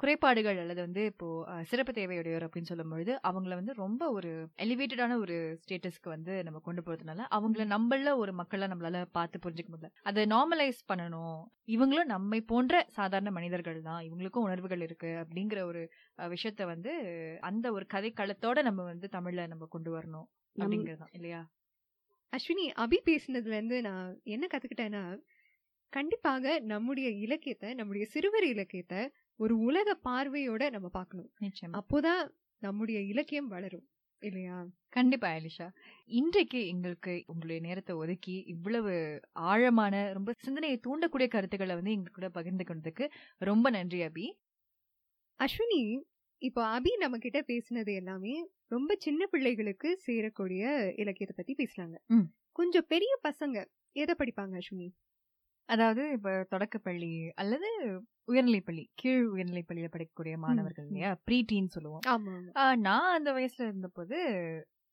[0.00, 1.26] குறைபாடுகள் அல்லது வந்து இப்போ
[1.62, 6.82] சிறப்பு தேவையுடையவர் அப்படின்னு சொல்லும் பொழுது அவங்கள வந்து ரொம்ப ஒரு எலிவேட்டடான ஒரு ஸ்டேட்டஸ்க்கு வந்து நம்ம கொண்டு
[6.82, 9.90] போறதுனால அவங்கள நம்மள ஒரு மக்களை நம்மளால பார்த்து புரிஞ்சுக்க முடியல.
[10.02, 11.40] அதை நார்மலைஸ் பண்ணணும்.
[11.68, 14.00] இவங்களும் நம்மை போன்ற சாதாரண மனிதர்கள் தான்.
[14.00, 15.82] இவங்களுக்கும் உணர்வுகள் இருக்கு அப்படிங்கிற ஒரு
[16.28, 16.92] விஷயத்த வந்து
[17.40, 21.12] அந்த ஒரு கதை களத்தோட நம்ம வந்து தமிழ்ல நம்ம கொண்டு வரணும் அப்படிங்கிறது தான்.
[21.12, 21.42] இல்லையா?
[22.32, 25.04] அஸ்வினி அபி பேசினதுல இருந்து நான் என்ன கத்துக்கிட்டேன்னா
[25.92, 29.00] கண்டிப்பாக நம்முடைய இலக்கியத்தை நம்முடைய சிறுவர் இலக்கியத்தை
[29.40, 31.30] ஒரு உலக பார்வையோட நம்ம பார்க்கணும்.
[31.40, 31.76] நிச்சயமா.
[31.80, 32.22] அப்போதான்
[32.62, 33.86] நம்முடைய இலக்கியம் வளரும்
[34.22, 34.56] இல்லையா?
[34.88, 35.66] கண்டிப்பா எலிஷா.
[36.04, 42.64] இன்றைக்கு எங்களுக்கு உங்களுடைய நேரத்தை ஒதுக்கி இவ்வளவு ஆழமான ரொம்ப சிந்தனையை தூண்டக்கூடிய கருத்துக்களை வந்து எங்க கூட பகிர்ந்து
[42.64, 43.06] கொண்டதுக்கு
[43.38, 44.26] ரொம்ப நன்றி அபி.
[45.40, 45.82] அஸ்வினி
[46.42, 48.34] இப்போ அபி நம்ம கிட்ட பேசினது எல்லாமே
[48.66, 50.62] ரொம்ப சின்ன பிள்ளைகளுக்கு சேரக்கூடிய
[50.98, 51.96] இலக்கியத்தை பத்தி பேசுறாங்க.
[52.52, 54.88] கொஞ்சம் பெரிய பசங்க எதை படிப்பாங்க அஸ்வினி?
[55.70, 57.68] அதாவது இப்ப தொடக்கப்பள்ளி அல்லது
[58.32, 60.86] உயர்நிலைப்பள்ளி கீழ் உயர்நிலைப்பள்ளியில படிக்கக்கூடிய மாணவர்கள்.
[60.86, 61.10] இல்லையா?
[61.24, 62.04] ப்ரீ டீன் சொல்லுவோம்
[62.80, 64.18] நான் அந்த வயசுல இருந்தபோது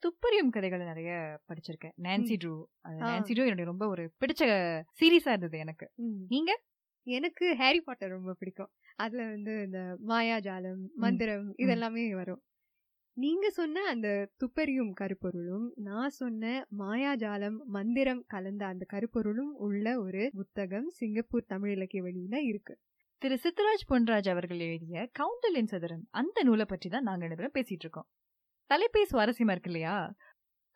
[0.04, 1.12] துப்பறியும் கதைகள் நிறைய
[1.48, 1.96] படிச்சிருக்கேன்.
[2.04, 2.56] Nancy true.
[3.06, 4.44] நான்சி ட்ரூ என்னுடைய ரொம்ப ஒரு பிடிச்ச
[5.00, 5.88] சீரீஸா இருந்தது எனக்கு.
[6.28, 6.52] நீங்க?
[7.08, 8.72] எனக்கு ஹாரி பாட்டர் ரொம்ப பிடிக்கும்.
[8.96, 12.42] அதுல வந்து இந்த மாயாஜாலம் மந்திரம் இதெல்லாமே வரும்.
[13.20, 20.90] நீங்க சொன்ன அந்த துப்பறியும் கருப்பொருளும் நான் சொன்ன மாயாஜாலம் மந்திரம் கலந்த அந்த கருப்பொருளும் உள்ள ஒரு புத்தகம்
[20.90, 22.80] சிங்கப்பூர் தமிழ் இலக்கிய வெளியில இருக்கு.
[23.18, 28.08] திரு சித்தராஜ் பொன்ராஜ் அவர்கள் எழுதிய கவுண்டலின் சதுரம் அந்த நூலை பற்றி தான் நாங்க ரெண்டு பேசிட்டு இருக்கோம்.
[28.70, 30.16] தலைப்பே சுவாரஸ்யமா இருக்கு இல்லையா?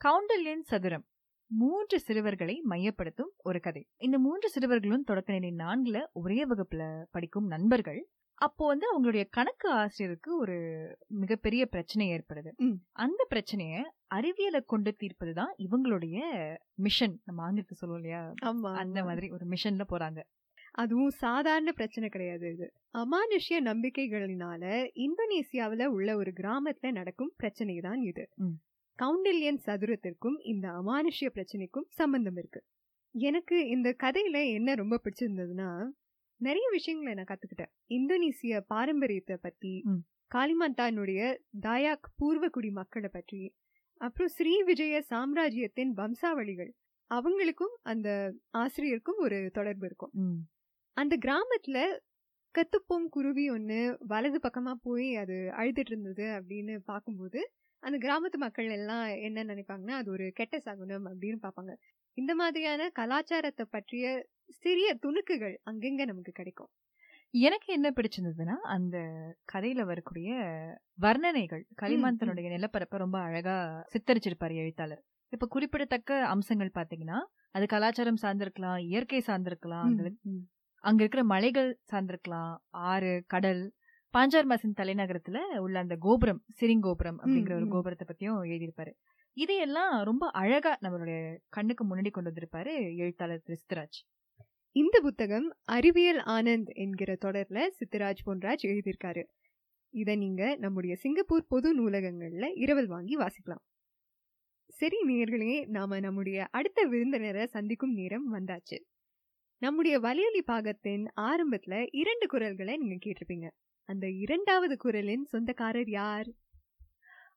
[0.01, 1.05] கவுண்டலின் சதுரம்
[1.51, 3.87] மூன்று சிறுவர்களை மையப்படுத்தும் ஒரு கதை.
[3.97, 8.09] இந்த மூன்று சிறுவர்களும் தொடக்க நிலை நான்குல ஒரே வகுப்புல படிக்கும் நண்பர்கள்.
[8.41, 10.55] அப்போ வந்து அவங்களுடைய கணக்கு ஆசிரியருக்கு ஒரு
[11.07, 12.51] மிகப்பெரிய பிரச்சனை ஏற்படுது.
[12.91, 13.75] அந்த பிரச்சனைய
[14.07, 16.17] அறிவியலை கொண்டு தீர்ப்பதுதான் இவங்களுடைய
[16.75, 17.21] மிஷன்.
[17.25, 18.23] நம்ம ஆங்கிலத்தை சொல்லுவோம் இல்லையா?
[18.75, 19.03] அந்த.
[19.03, 20.21] மாதிரி ஒரு மிஷன்ல போறாங்க.
[20.73, 22.67] அதுவும் சாதாரண பிரச்சனை கிடையாது இது.
[22.97, 24.63] அமானுஷ்ய நம்பிக்கைகளினால
[24.97, 28.25] இந்தோனேசியாவுல உள்ள ஒரு கிராமத்துல நடக்கும் பிரச்சனை தான் இது.
[28.99, 32.61] கவுண்டில்யன் சதுரத்திற்கும் இந்த அமானுஷ்ய பிரச்சனைக்கும் சம்பந்தம் இருக்கு.
[33.15, 35.69] எனக்கு இந்த கதையில என்ன ரொம்ப பிடிச்சிருந்ததுன்னா
[36.41, 40.01] நிறைய விஷயங்களை நான் கத்துக்கிட்டேன் இந்தோனேசிய பாரம்பரியத்தை பத்தி ம்.
[40.31, 41.21] காலிமந்தானுடைய
[41.61, 43.41] தாயாக் பூர்வகுடி மக்களை பற்றி
[44.01, 46.71] அப்புறம் ஸ்ரீ விஜய சாம்ராஜ்யத்தின் வம்சாவளிகள்
[47.11, 48.09] அவங்களுக்கும் அந்த
[48.57, 50.13] ஆசிரியருக்கும் ஒரு தொடர்பு இருக்கும்.
[50.97, 51.77] அந்த கிராமத்துல
[52.55, 57.41] கத்துப்போம் குருவி ஒண்ணு வலது பக்கமா போய் அது அழுதுட்டு இருந்தது அப்படின்னு பார்க்கும்போது
[57.83, 61.73] அந்த கிராமத்து மக்கள் எல்லாம் என்ன நினைப்பாங்கன்னா அது ஒரு கெட்ட சகுனம் அப்படின்னு பார்ப்பாங்க
[62.17, 64.05] இந்த மாதிரியான கலாச்சாரத்தை பற்றிய
[64.61, 66.71] சிறிய துணுக்குகள் அங்கங்க நமக்கு கிடைக்கும்.
[67.33, 68.97] எனக்கு என்ன பிடிச்சிருந்ததுன்னா அந்த
[69.53, 70.29] கதையில வரக்கூடிய
[71.01, 71.63] வர்ணனைகள்.
[71.81, 73.55] களிமந்தனுடைய நிலப்பரப்பை ரொம்ப அழகா
[73.93, 75.01] சித்தரிச்சிருப்பாரு எழுத்தாளர்.
[75.33, 77.19] இப்ப குறிப்பிடத்தக்க அம்சங்கள் பாத்தீங்கன்னா
[77.51, 79.93] அது கலாச்சாரம் சார்ந்திருக்கலாம் இயற்கை சார்ந்திருக்கலாம்
[80.83, 82.53] அங்க இருக்கிற மலைகள் சார்ந்திருக்கலாம்
[82.91, 83.63] ஆறு கடல்.
[84.13, 87.67] பாஞ்சார் மாசின் தலைநகரத்துல உள்ள அந்த கோபுரம் சிரிங்கோபுரம் அப்படிங்கிற ஒரு.
[87.67, 88.93] கோபுரத்தை பத்தியும் எழுதியிருப்பாரு.
[89.33, 93.99] இதையெல்லாம் ரொம்ப அழகா நம்மளுடைய கண்ணுக்கு முன்னாடி கொண்டு வந்திருப்பாரு எழுத்தாளர் கிறிஸ்தராஜ்
[94.75, 99.23] இந்த புத்தகம் அறிவியல் ஆனந்த் என்கிற தொடர்ல சித்தராஜ் பொன்ராஜ் எழுதியிருக்காரு.
[99.89, 103.63] இத நீங்க நம்முடைய சிங்கப்பூர் பொது நூலகங்கள்ல இரவல் வாங்கி வாசிக்கலாம்.
[104.67, 108.77] சரி நேர்களே நாம நம்முடைய அடுத்த விருந்தினரை சந்திக்கும் நேரம் வந்தாச்சு.
[109.57, 113.49] நம்முடைய வலியொலி பாகத்தின் ஆரம்பத்துல இரண்டு குரல்களை நீங்க கேட்டிருப்பீங்க.
[113.89, 116.29] அந்த இரண்டாவது குரலின் சொந்தக்காரர் யார்?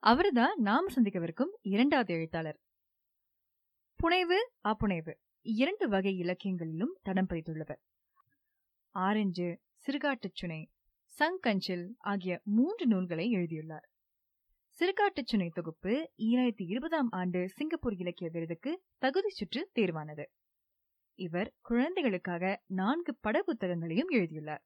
[0.05, 2.61] அவர்தான் நாம் சந்திக்கவிருக்கும் இரண்டாவது எழுத்தாளர்.
[3.95, 7.81] புனைவு அப்புனைவு இரண்டு வகை இலக்கியங்களிலும் தடம் பதித்துள்ளவர்
[8.89, 10.71] ஆரஞ்சு சிறுகாட்டுச் சுனை
[11.19, 13.89] சங்கஞ்சில் ஆகிய மூன்று நூல்களை எழுதியுள்ளார்.
[14.79, 20.25] சிறுகாட்டுச்சுனை தொகுப்பு ஈராயிரத்தி இருபதாம் ஆண்டு சிங்கப்பூர் இலக்கிய விருதுக்கு தகுதி சுற்று தேர்வானது.
[21.19, 24.65] இவர் குழந்தைகளுக்காக நான்கு பட புத்தகங்களையும் எழுதியுள்ளார்.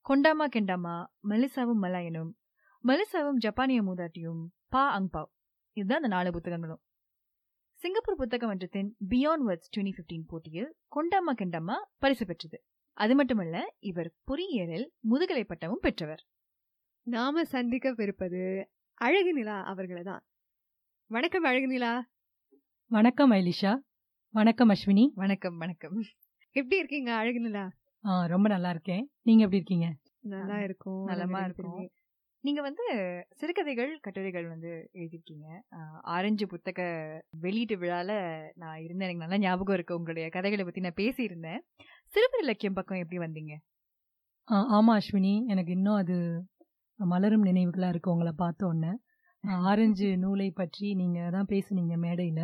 [0.00, 2.38] கொண்டாமா கெண்டாமா மெலிசாவும் மலாயனும்
[2.88, 5.30] மெலிசாவும் ஜப்பானிய மூதாட்டியும் பா அங்பாவ்.
[5.76, 6.80] இதுதான் அந்த நாலு புத்தகங்களும்.
[7.80, 12.58] சிங்கப்பூர் புத்தக மன்றத்தின் பியாண்ட் வேர்ட்ஸ் டுவெண்ட்டி பிப்டீன் போட்டியில் கொண்டாமா கெண்டாமா பரிசு பெற்றது.
[12.92, 16.22] அது மட்டுமல்ல இவர் பொறியியலில் முதுகலை பட்டமும் பெற்றவர்.
[17.06, 18.64] நாம சந்திக்கவிருப்பது
[18.94, 20.22] அழகு நிலா அவர்களை தான்
[21.10, 21.92] வணக்கம் அழகு நிலா
[22.90, 23.72] வணக்கம் ஐலிஷா.
[24.34, 25.04] வணக்கம் அஸ்வினி.
[25.14, 25.96] வணக்கம் வணக்கம்.
[26.50, 27.64] எப்படி இருக்கீங்க அழகு நிலா
[28.04, 29.10] ஆ ரொம்ப நல்லா இருக்கேன்.
[29.22, 29.88] நீங்க எப்படி இருக்கீங்க?
[30.20, 31.04] நல்லா இருக்கும்.
[31.04, 31.90] நலமா இருக்கோம்.
[32.44, 32.84] நீங்க வந்து
[33.30, 35.46] சிறுகதைகள் கட்டுரைகள் வந்து எழுதியிருக்கீங்க.
[36.00, 36.80] ஆரஞ்சு புத்தக
[37.40, 38.10] வெளியீட்டு விழால
[38.54, 39.08] நான் இருந்தேன்.
[39.08, 39.94] எனக்கு நல்லா ஞாபகம் இருக்கு.
[39.94, 41.60] உங்களுடைய கதைகளை பத்தி நான் பேசியிருந்தேன்.
[42.06, 43.54] சிறுவர் இலக்கியம் பக்கம் எப்படி வந்தீங்க?
[44.48, 45.44] ஆமா அஸ்வினி.
[45.46, 46.16] எனக்கு இன்னும் அது
[46.98, 48.92] மலரும் நினைவுகளா இருக்கு உங்களை பார்த்த உடனே.
[49.48, 52.40] ஆ, ஆரஞ்சு நூலை பற்றி நீங்க தான் பேசுனீங்க மேடையில.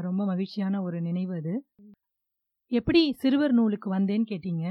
[0.00, 1.54] ரொம்ப மகிழ்ச்சியான ஒரு நினைவு அது.
[2.70, 4.64] எப்படி சிறுவர் நூலுக்கு வந்தேன்னு கேட்டீங்க?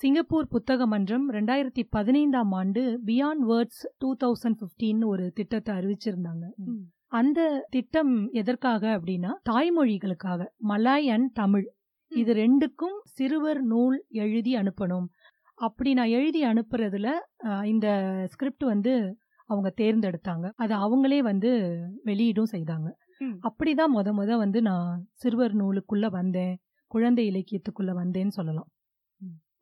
[0.00, 6.44] சிங்கப்பூர் புத்தக மன்றம் ரெண்டாயிரத்தி பதினைந்தாம் ஆண்டு பியாண்ட் வேர்ட்ஸ் டூ தௌசண்ட் ஃபிஃப்டின்னு ஒரு திட்டத்தை அறிவிச்சிருந்தாங்க.
[7.18, 11.64] அந்த திட்டம் எதற்காக அப்படின்னா தாய்மொழிகளுக்காக மலாய் அண்ட் தமிழ்.
[12.12, 15.06] இது ரெண்டுக்கும் சிறுவர் நூல் எழுதி அனுப்பணும்.
[15.54, 17.08] அப்படி நான் எழுதி அனுப்புறதுல
[17.72, 17.86] இந்த
[18.32, 18.92] ஸ்கிரிப்ட் வந்து
[19.50, 20.46] அவங்க தேர்ந்தெடுத்தாங்க.
[20.62, 21.50] அது அவங்களே வந்து
[22.10, 22.90] வெளியீடும் செய்தாங்க.
[23.48, 26.54] அப்படிதான் முத முத வந்து நான் சிறுவர் நூலுக்குள்ள வந்தேன்
[26.90, 28.70] குழந்தை இலக்கியத்துக்குள்ள வந்தேன்னு சொல்லலாம்.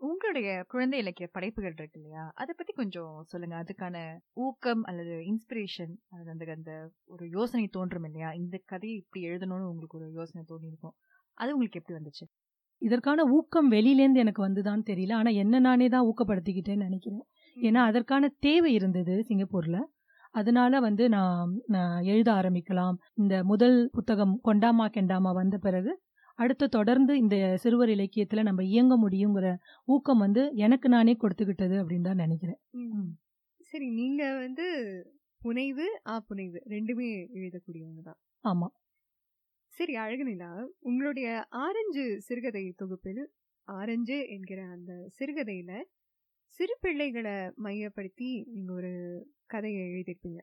[0.01, 2.23] உங்களுடைய குழந்தை இலக்கிய படைப்புகள் இருக்கு இல்லையா?
[2.35, 3.55] அதை பத்தி கொஞ்சம் சொல்லுங்க.
[3.63, 3.97] அதுக்கான
[4.37, 6.73] ஊக்கம் அல்லது இன்ஸ்பிரேஷன் அது அந்த அந்த
[7.05, 8.33] ஒரு யோசனை தோன்றும் இல்லையா?
[8.33, 10.97] இந்த கதையை இப்படி எழுதணும்னு உங்களுக்கு ஒரு யோசனை தோணி இருக்கும்
[11.39, 12.25] அது உங்களுக்கு எப்படி வந்துச்சு?
[12.83, 15.13] இதற்கான ஊக்கம் வெளியிலேருந்து எனக்கு வந்துதான்னு தெரியல.
[15.13, 17.25] ஆனா என்ன நானே தான் ஊக்கப்படுத்திக்கிட்டேன்னு நினைக்கிறேன்.
[17.57, 19.79] ஏன்னா அதற்கான தேவை இருந்தது சிங்கப்பூர்ல.
[20.35, 22.97] அதனால வந்து நான் எழுத ஆரம்பிக்கலாம்.
[23.15, 25.93] இந்த முதல் புத்தகம் கொண்டாமா கெண்டாமா வந்த பிறகு
[26.41, 29.47] அடுத்து தொடர்ந்து இந்த சிறுவர் இலக்கியத்துல நம்ம இயங்க முடியுங்கிற
[29.89, 32.61] ஊக்கம் வந்து எனக்கு நானே கொடுத்துக்கிட்டது அப்படின்னு தான் நினைக்கிறேன்.
[33.61, 34.67] சரி நீங்க வந்து
[35.41, 38.69] புனைவு ஆ புனைவு ரெண்டுமே எழுதக்கூடியவங்க தான் ஆமா
[39.75, 40.51] சரி அழகுநிலா
[40.81, 41.29] உங்களுடைய
[41.61, 43.23] ஆரஞ்சு சிறுகதை தொகுப்பில்
[43.69, 45.73] ஆரஞ்சு என்கிற அந்த சிறுகதையில
[46.61, 48.93] சிறு பிள்ளைகளை மையப்படுத்தி நீங்க ஒரு
[49.51, 50.41] கதையை எழுதியிருப்பீங்க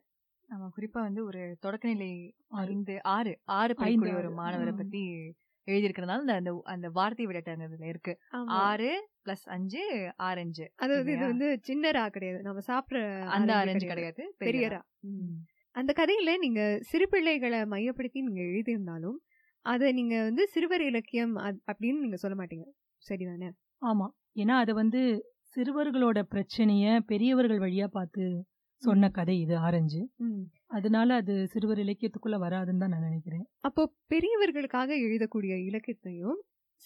[0.50, 2.12] ஆமா குறிப்பா வந்து ஒரு தொடக்கநிலை.
[2.66, 4.30] ஐந்து ஆறு ஆறு படிக்கக்கூடிய ஒரு.
[4.40, 4.74] மாணவரை.
[4.76, 5.02] பத்தி
[5.68, 8.14] எழுதியிருக்கிறதுனால அந்த அந்த வார்த்தை விடட்டாங்க அதுல இருக்கு.
[8.62, 8.92] ஆறு
[9.26, 9.84] பிளஸ் அஞ்சு
[10.24, 11.24] ஆரஞ்சு அதாவது இது?
[11.26, 12.42] வந்து சின்னரா கிடையாது.
[12.42, 13.00] நம்ம சாப்பிடுற
[13.30, 14.82] அந்த ஆரஞ்சு கிடையாது பெரியரா.
[15.76, 19.18] அந்த கதையில நீங்க சிறு பிள்ளைகளை மையப்படுத்தி நீங்க எழுதியிருந்தாலும்
[19.66, 21.34] அதை நீங்க வந்து சிறுவர் இலக்கியம்
[21.68, 22.68] அப்படின்னு நீங்க சொல்ல மாட்டீங்க.
[23.06, 23.50] சரிதானே?
[23.82, 24.08] ஆமா.
[24.36, 25.02] ஏன்னா அதை வந்து
[25.56, 28.26] சிறுவர்களோட பிரச்சனைய பெரியவர்கள் வழியா பார்த்து
[28.82, 30.02] சொன்ன கதை இது ஆரஞ்சு.
[30.68, 33.46] அதனால அது சிறுவர் இலக்கியத்துக்குள்ள வராதுன்னு தான் நான் நினைக்கிறேன்.
[33.60, 36.38] அப்போ பெரியவர்களுக்காக எழுதக்கூடிய இலக்கியத்தையும்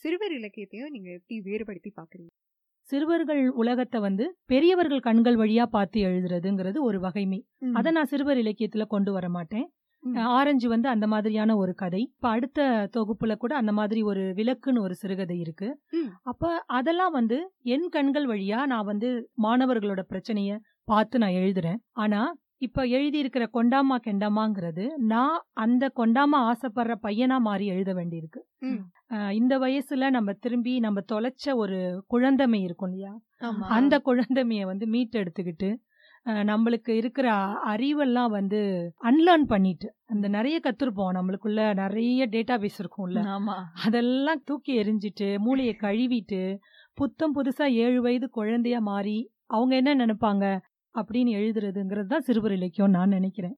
[0.04, 2.32] சிறுவர் இலக்கியத்தையும் நீங்க எப்படி வேறுபடுத்தி பாக்குறீங்க
[2.90, 7.40] சிறுவர்கள் உலகத்தை வந்து பெரியவர்கள் கண்கள் வழியா பார்த்து எழுதுறதுங்கிறது ஒரு வகைமை.
[7.74, 9.68] அதை நான் சிறுவர் இலக்கியத்துல கொண்டு வர மாட்டேன்.
[10.38, 12.02] ஆரஞ்சு வந்து அந்த மாதிரியான ஒரு கதை.
[12.14, 12.62] இப்ப அடுத்த
[12.96, 15.70] தொகுப்புல கூட அந்த மாதிரி ஒரு விளக்குன்னு ஒரு சிறுகதை இருக்கு.
[16.22, 17.38] அப்ப அதெல்லாம் வந்து
[17.76, 19.10] என் கண்கள் வழியா நான் வந்து
[19.44, 20.58] மாணவர்களோட பிரச்சனைய
[20.92, 21.82] பார்த்து நான் எழுதுறேன்.
[21.96, 22.22] ஆனா
[22.58, 28.42] இப்ப எழுதி இருக்கிற கொண்டாமா கெண்டாமாங்கிறது நான் அந்த கொண்டாமா ஆசைப்படுற பையனா மாறி எழுத வேண்டியிருக்கு.
[29.34, 31.78] இந்த வயசுல நம்ம திரும்பி நம்ம தொலைச்ச ஒரு
[32.14, 33.14] குழந்தமை இருக்கும் இல்லையா?
[33.78, 35.70] அந்த குழந்தைமைய வந்து மீட்டெடுத்துக்கிட்டு
[36.46, 37.28] நம்மளுக்கு இருக்கிற
[37.68, 38.60] அறிவெல்லாம் வந்து
[39.04, 41.16] அன்லேர்ன் பண்ணிட்டு அந்த நிறைய கத்துருப்போம்.
[41.18, 43.22] நம்மளுக்குள்ள நிறைய டேட்டா பேஸ் இருக்கும்ல
[43.86, 46.42] அதெல்லாம் தூக்கி எறிஞ்சிட்டு மூளையை கழுவிட்டு
[46.98, 50.46] புத்தம் புதுசா ஏழு வயது குழந்தையா மாறி அவங்க என்ன நினைப்பாங்க?
[50.96, 53.56] அப்படின்னு எழுதுறதுங்கிறது தான் சிறுவர் இலக்கியம் நான் நினைக்கிறேன்.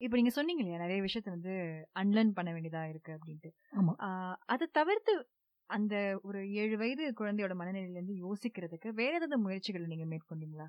[0.00, 1.52] இப்ப நீங்க சொன்னீங்க இல்லையா நிறைய விஷயத்த வந்து
[1.94, 3.50] அன்லர்ன் பண்ண வேண்டியதா இருக்கு அப்படின்ட்டு.
[3.72, 3.92] ஆமா.
[4.46, 5.12] அதை தவிர்த்து
[5.70, 10.66] அந்த ஒரு ஏழு வயது குழந்தையோட மனநிலையில இருந்து யோசிக்கிறதுக்கு வேற ஏதாவது முயற்சிகள் நீங்க மேற்கொண்டீங்களா?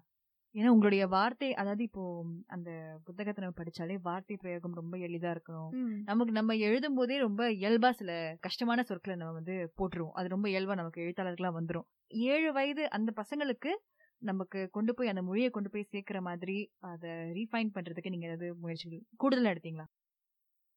[0.56, 2.04] ஏன்னா உங்களுடைய வார்த்தை அதாவது இப்போ
[2.48, 2.70] அந்த
[3.04, 5.72] புத்தகத்தை நம்ம படிச்சாலே வார்த்தை பிரயோகம் ரொம்ப எளிதா இருக்கணும்.
[6.04, 10.14] நமக்கு நம்ம எழுதும் போதே ரொம்ப இயல்பா சில கஷ்டமான சொற்களை நம்ம வந்து போட்டுருவோம்.
[10.14, 11.88] அது ரொம்ப இயல்பா நமக்கு எழுத்தாளர்களா வந்துரும்.
[12.30, 13.74] ஏழு வயது அந்த பசங்களுக்கு
[14.18, 19.04] நமக்கு கொண்டு போய் அந்த மொழியை கொண்டு போய் சேர்க்கிற மாதிரி அதை ரீஃபைன் பண்றதுக்கு நீங்க ஏதாவது முயற்சிகள்
[19.18, 19.84] கூடுதலாக எடுத்தீங்களா?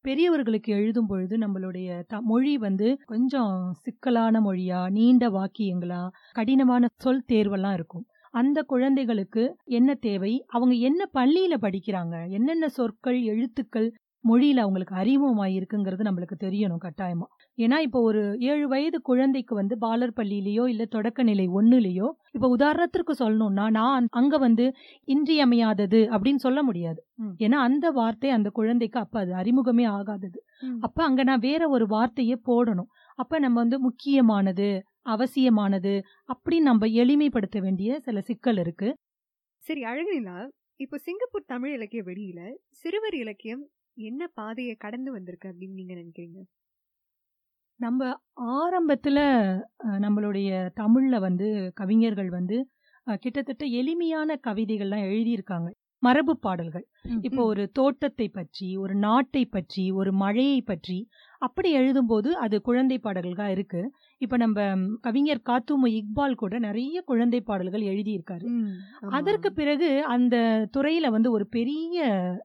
[0.01, 7.73] பெரியவர்களுக்கு எழுதும் பொழுது நம்மளுடைய த- மொழி வந்து கொஞ்சம் சிக்கலான மொழியா நீண்ட வாக்கியங்களா கடினமான சொல் தேர்வெல்லாம்
[7.73, 8.07] இருக்கும்.
[8.31, 10.45] அந்த குழந்தைகளுக்கு என்ன தேவை?
[10.47, 12.31] அவங்க என்ன பள்ளியில படிக்கிறாங்க?
[12.31, 13.93] என்னென்ன சொற்கள் எழுத்துக்கள்
[14.29, 17.25] மொழியில அவங்களுக்கு அறிமுகமாயிருக்குங்கிறது நம்மளுக்கு தெரியணும் கட்டாயமா.
[17.59, 23.15] ஏன்னா இப்போ ஒரு ஏழு வயது குழந்தைக்கு வந்து பாலர் பள்ளியிலயோ இல்ல தொடக்க நிலை ஒண்ணுலயோ இப்ப உதாரணத்திற்கு
[23.19, 24.67] சொல்லணும்னா நான் அங்க வந்து
[25.09, 27.01] இன்றியமையாதது அப்படின்னு சொல்ல முடியாது.
[27.39, 30.39] ஏன்னா அந்த வார்த்தை அந்த குழந்தைக்கு அப்ப அது அறிமுகமே ஆகாதது.
[30.81, 32.91] அப்ப அங்க நான் வேற ஒரு வார்த்தையை போடணும்.
[33.19, 34.69] அப்ப நம்ம வந்து முக்கியமானது
[35.07, 35.95] அவசியமானது
[36.27, 38.89] அப்படி நம்ம எளிமைப்படுத்த வேண்டிய சில சிக்கல் இருக்கு.
[39.63, 40.39] சரி அழகுநிலா
[40.81, 42.41] இப்போ சிங்கப்பூர் தமிழ் இலக்கிய வெளியில
[42.73, 43.65] சிறுவர் இலக்கியம்
[43.97, 46.41] என்ன பாதையை கடந்து வந்திருக்கு அப்படின்னு நீங்க நினைக்கிறீங்க?
[47.81, 48.03] நம்ம
[48.57, 49.19] ஆரம்பத்துல
[50.01, 52.57] நம்மளுடைய தமிழ்ல வந்து கவிஞர்கள் வந்து
[53.21, 55.69] கிட்டத்தட்ட எளிமையான கவிதைகள்லாம் எழுதியிருக்காங்க
[56.03, 56.85] மரபு பாடல்கள்
[57.23, 57.47] இப்போ ம்.
[57.47, 60.99] ஒரு தோட்டத்தை பற்றி ஒரு நாட்டை பற்றி ஒரு மழையை பற்றி
[61.43, 63.81] அப்படி எழுதும்போது அது குழந்தை பாடல்களா இருக்கு.
[64.21, 64.61] இப்ப நம்ம
[65.01, 68.47] கவிஞர் காத்தூமு இக்பால் கூட நிறைய குழந்தை பாடல்கள் எழுதியிருக்காரு.
[69.11, 70.37] அதற்கு பிறகு அந்த
[70.77, 71.99] துறையில வந்து ஒரு பெரிய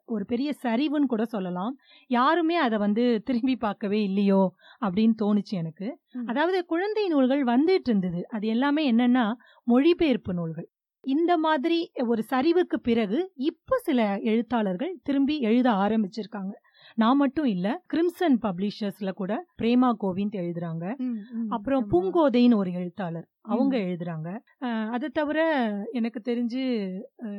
[0.05, 1.73] ஒரு பெரிய சரிவுன்னு கூட சொல்லலாம்.
[2.09, 4.43] யாருமே அதை வந்து திரும்பி பார்க்கவே இல்லையோ
[4.85, 5.89] அப்படின்னு தோணுச்சு எனக்கு.
[6.25, 8.21] அதாவது குழந்தை நூல்கள் வந்துட்டு இருந்தது.
[8.29, 9.25] அது எல்லாமே என்னன்னா
[9.67, 10.69] மொழிபெயர்ப்பு நூல்கள்.
[11.03, 11.77] இந்த மாதிரி
[12.07, 16.53] ஒரு சரிவுக்கு பிறகு இப்ப சில எழுத்தாளர்கள் திரும்பி எழுத ஆரம்பிச்சிருக்காங்க.
[16.95, 20.85] நான் மட்டும் இல்ல கிரிம்சன் பப்ளிஷர்ஸ்ல கூட பிரேமா கோவிந்த் எழுதுறாங்க.
[21.49, 21.89] அப்புறம்.
[21.91, 23.77] பூங்கோதைன்னு ஒரு எழுத்தாளர் அவங்க.
[23.77, 24.29] எழுதுறாங்க.
[24.89, 25.39] அதை தவிர
[25.91, 26.63] எனக்கு தெரிஞ்சு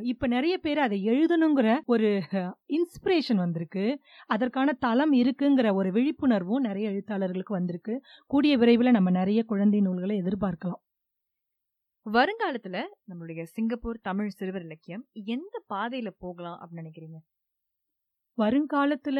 [0.03, 2.23] இப்ப நிறைய பேர் அதை எழுதணுங்கிற ஒரு
[2.69, 3.85] இன்ஸ்பிரேஷன் வந்திருக்கு.
[4.27, 8.01] அதற்கான தளம் இருக்குங்கிற ஒரு விழிப்புணர்வும் நிறைய எழுத்தாளர்களுக்கு வந்திருக்கு.
[8.27, 10.81] கூடிய விரைவில் நம்ம நிறைய குழந்தை நூல்களை எதிர்பார்க்கலாம்.
[12.07, 17.19] வருங்காலத்துல நம்மளுடைய சிங்கப்பூர் தமிழ் சிறுவர் இலக்கியம் எந்த பாதையில போகலாம் அப்படின்னு நினைக்கிறீங்க?
[18.39, 19.19] வருங்காலத்துல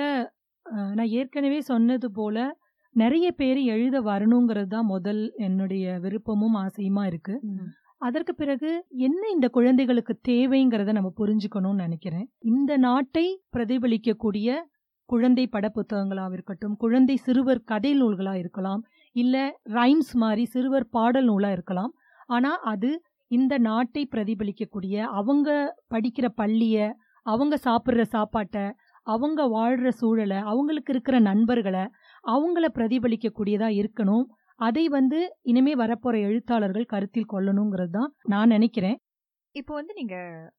[0.97, 2.37] நான் ஏற்கனவே சொன்னது போல
[2.97, 7.35] நிறைய பேர் எழுத வரணுங்கிறது தான் முதல் என்னுடைய விருப்பமும் ஆசையுமா இருக்கு.
[8.07, 8.71] அதற்கு பிறகு
[9.07, 12.27] என்ன இந்த குழந்தைகளுக்கு தேவைங்கிறத நம்ம புரிஞ்சுக்கணும்னு நினைக்கிறேன்.
[12.53, 14.49] இந்த நாட்டை பிரதிபலிக்கக்கூடிய
[15.11, 18.83] குழந்தை பட புத்தகங்களாக இருக்கட்டும் குழந்தை சிறுவர் கதை நூல்களா இருக்கலாம்
[19.17, 19.37] இல்ல
[19.79, 21.93] ரைம்ஸ் மாதிரி சிறுவர் பாடல் நூலா இருக்கலாம்.
[22.27, 22.91] ஆனா அது
[23.31, 25.51] இந்த நாட்டை பிரதிபலிக்கக்கூடிய அவங்க
[25.95, 26.77] படிக்கிற பள்ளிய
[27.27, 28.65] அவங்க சாப்பிடுற சாப்பாட்டை
[29.13, 31.85] அவங்க வாழ்கிற சூழலை அவங்களுக்கு இருக்கிற நண்பர்களை
[32.25, 34.25] அவங்கள பிரதிபலிக்கக்கூடியதாக இருக்கணும்.
[34.61, 38.97] அதை வந்து இனிமே வரப்போற எழுத்தாளர்கள் கருத்தில் கொள்ளணுங்கிறது தான் நான் நினைக்கிறேன்.
[39.55, 40.17] இப்போ வந்து நீங்க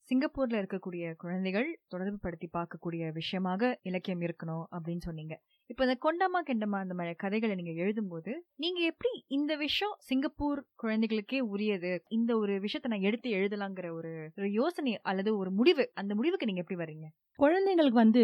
[0.09, 5.35] சிங்கப்பூர்ல இருக்கக்கூடிய குழந்தைகள் தொடர்பு படுத்தி பார்க்கக்கூடிய விஷயமாக இலக்கியம் இருக்கணும் அப்படின்னு சொன்னீங்க.
[5.69, 11.39] இப்போ இந்த கொண்டமா கெண்டமா அந்த மாதிரி கதைகளை நீங்க எழுதும்போது நீங்க எப்படி இந்த விஷயம் சிங்கப்பூர் குழந்தைகளுக்கே
[11.53, 16.45] உரியது இந்த ஒரு விஷயத்தை நான் எடுத்து எழுதலாங்கிற ஒரு ஒரு யோசனை அல்லது ஒரு முடிவு அந்த முடிவுக்கு
[16.45, 17.07] நீங்க எப்படி வர்றீங்க?
[17.39, 18.23] குழந்தைங்களுக்கு வந்து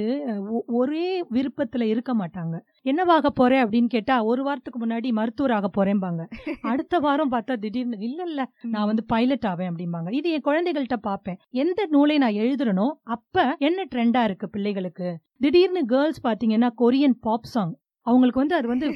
[0.73, 2.55] ஒரே விருப்பத்துல இருக்க மாட்டாங்க.
[2.81, 6.21] என்னவாக போறேன் அப்படின்னு கேட்டா ஒரு வாரத்துக்கு முன்னாடி மருத்துவராக போறேன்பாங்க
[6.71, 8.41] அடுத்த வாரம் பார்த்தா திடீர்னு இல்ல இல்ல
[8.73, 10.09] நான் வந்து பைலட் ஆவேன் அப்படிம்பாங்க.
[10.11, 11.39] இது என் குழந்தைகள்கிட்ட பார்ப்பேன்.
[11.63, 15.09] எந்த நூலை நான் எழுதுறனோ அப்ப என்ன ட்ரெண்டா இருக்கு பிள்ளைகளுக்கு?
[15.43, 17.73] திடீர்னு கேர்ள்ஸ் பாத்தீங்கன்னா கொரியன் பாப் சாங்
[18.05, 18.87] அவங்களுக்கு வந்து அது வந்து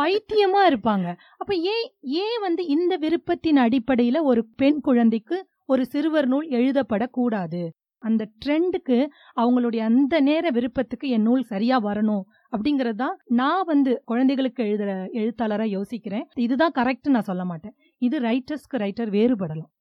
[0.00, 1.08] பைத்தியமா இருப்பாங்க.
[1.40, 1.84] அப்ப ஏன்
[2.22, 5.36] ஏன் வந்து இந்த விருப்பத்தின் அடிப்படையில ஒரு பெண் குழந்தைக்கு
[5.72, 7.62] ஒரு சிறுவர் நூல் எழுதப்படக்கூடாது.
[8.02, 8.98] அந்த ட்ரெண்டுக்கு
[9.40, 12.24] அவங்களுடைய அந்த நேர விருப்பத்துக்கு என் நூல் சரியா வரணும்
[12.56, 14.90] அப்படிங்கறது தான் நான் வந்து குழந்தைகளுக்கு எழுதுற
[15.20, 16.26] எழுத்தாளரா யோசிக்கிறேன்.
[16.46, 17.74] இதுதான் கரெக்ட் நான் சொல்ல மாட்டேன்.
[18.06, 19.72] இது ரைட்டர்ஸ்க்கு ரைட்டர் வேறுபடலாம்.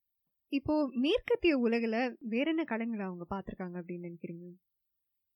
[0.52, 2.00] இப்போ மேற்கத்திய உலகில்
[2.34, 4.48] வேற என்ன கலைங்களை அவங்க பார்த்துருக்காங்க அப்படின்னு நினைக்கிறீங்க?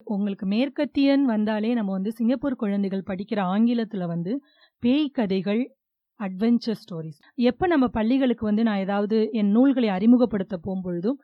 [0.05, 4.41] உங்களுக்கு மேற்கத்தியன் வந்தாலே நம்ம வந்து சிங்கப்பூர் குழந்தைகள் படிக்கிற ஆங்கிலத்துல வந்து
[4.79, 5.75] பேய் கதைகள்
[6.19, 11.19] அட்வென்ச்சர் ஸ்டோரிஸ் எப்போ நம்ம பள்ளிகளுக்கு வந்து நான் ஏதாவது என் நூல்களை அறிமுகப்படுத்த போகும்பொழுதும்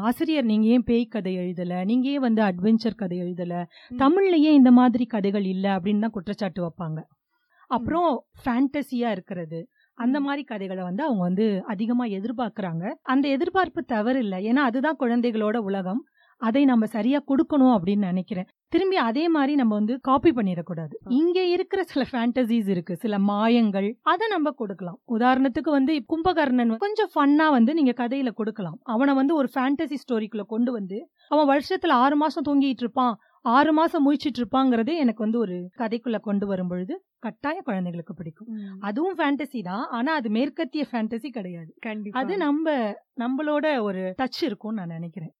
[0.00, 1.84] ஆசிரியர் நீங்க ஏன் பேய் கதை எழுதல?
[1.84, 3.64] நீங்க ஏன் வந்து அட்வென்ச்சர் கதை எழுதல?
[3.98, 7.00] தமிழ்லயே இந்த மாதிரி கதைகள் இல்ல அப்படின்னு தான் குற்றச்சாட்டு வைப்பாங்க.
[7.66, 9.68] அப்புறம் ஃபேண்டசியா இருக்கிறது.
[9.94, 12.90] அந்த மாதிரி கதைகளை வந்து அவங்க வந்து அதிகமா எதிர்பார்க்கறாங்க.
[13.02, 16.04] அந்த எதிர்பார்ப்பு தவறு இல்லை ஏன்னா அதுதான் குழந்தைகளோட உலகம்.
[16.40, 18.48] அதை நம்ம சரியா கொடுக்கணும் அப்படின்னு நினைக்கிறேன்.
[18.68, 20.94] திரும்பி அதே மாதிரி நம்ம வந்து காப்பி பண்ணிடக்கூடாது.
[21.20, 22.96] இங்க இருக்கிற சில ஃபேண்டசிஸ் இருக்கு.
[22.96, 24.98] சில மாயங்கள் அதை நம்ம கொடுக்கலாம்.
[25.16, 28.78] உதாரணத்துக்கு வந்து கும்பகர்ணன் கொஞ்சம் ஃபன்னா வந்து நீங்க கதையில கொடுக்கலாம்.
[28.82, 33.16] அவனை வந்து ஒரு ஃபேண்டசி ஸ்டோரிக்குள்ள கொண்டு வந்து அவன் வருஷத்துல ஆறு மாசம் தூங்கிட்டு இருப்பான்
[33.56, 38.48] ஆறு மாசம் முழிச்சிட்டு இருப்பாங்கிறதே எனக்கு வந்து ஒரு கதைக்குள்ள கொண்டு வரும் பொழுது கட்டாய குழந்தைகளுக்கு பிடிக்கும்.
[38.80, 39.84] அதுவும் ஃபேண்டசி தான்.
[39.90, 41.70] ஆனா அது மேற்கத்திய ஃபேண்டசி கிடையாது.
[41.80, 42.20] கண்டிப்பா.
[42.20, 42.74] அது நம்ம
[43.20, 45.32] நம்மளோட ஒரு டச் இருக்கும்னு நான் நினைக்கிறேன்.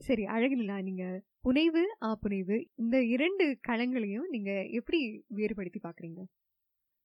[0.00, 1.04] சரி அழகிலா நீங்க
[1.42, 4.98] புனைவு ஆ புனைவு இந்த இரண்டு களங்களையும் நீங்க எப்படி
[5.30, 6.20] வேறுபடுத்தி பாக்குறீங்க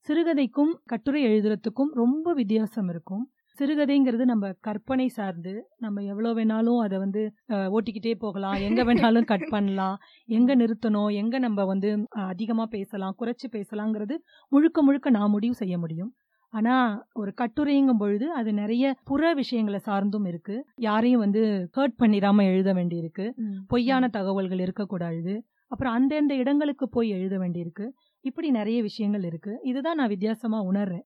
[0.07, 3.21] சிறுகதைக்கும் கட்டுரை எழுதுறதுக்கும் ரொம்ப வித்தியாசம் இருக்கும்.
[3.57, 7.21] சிறுகதைங்கிறது நம்ம கற்பனை சார்ந்து நம்ம எவ்வளோ வேணாலும் அதை வந்து
[7.69, 8.57] ஓட்டிக்கிட்டே போகலாம்.
[8.59, 9.95] எங்க வேணாலும் கட் பண்ணலாம்.
[10.29, 11.11] எங்க நிறுத்தணும்?
[11.13, 13.15] எங்க நம்ம வந்து அஹ், அதிகமா பேசலாம்?
[13.19, 14.17] குறைச்சு பேசலாங்கிறது
[14.51, 16.11] முழுக்க முழுக்க நான் முடிவு செய்ய முடியும்.
[16.53, 16.75] ஆனா
[17.13, 20.55] ஒரு கட்டுரைங்கும் பொழுது அது நிறைய புற விஷயங்களை சார்ந்தும் இருக்கு.
[20.77, 23.25] யாரையும் வந்து ஹர்ட் பண்ணிடாம எழுத வேண்டியிருக்கு.
[23.67, 25.33] பொய்யான தகவல்கள் இருக்கக்கூடாது.
[25.67, 27.85] அப்புறம் அந்தந்த இடங்களுக்கு போய் எழுத வேண்டியிருக்கு.
[28.23, 29.53] இப்படி நிறைய விஷயங்கள் இருக்கு.
[29.63, 31.05] இதுதான் நான் வித்தியாசமா உணர்றேன்.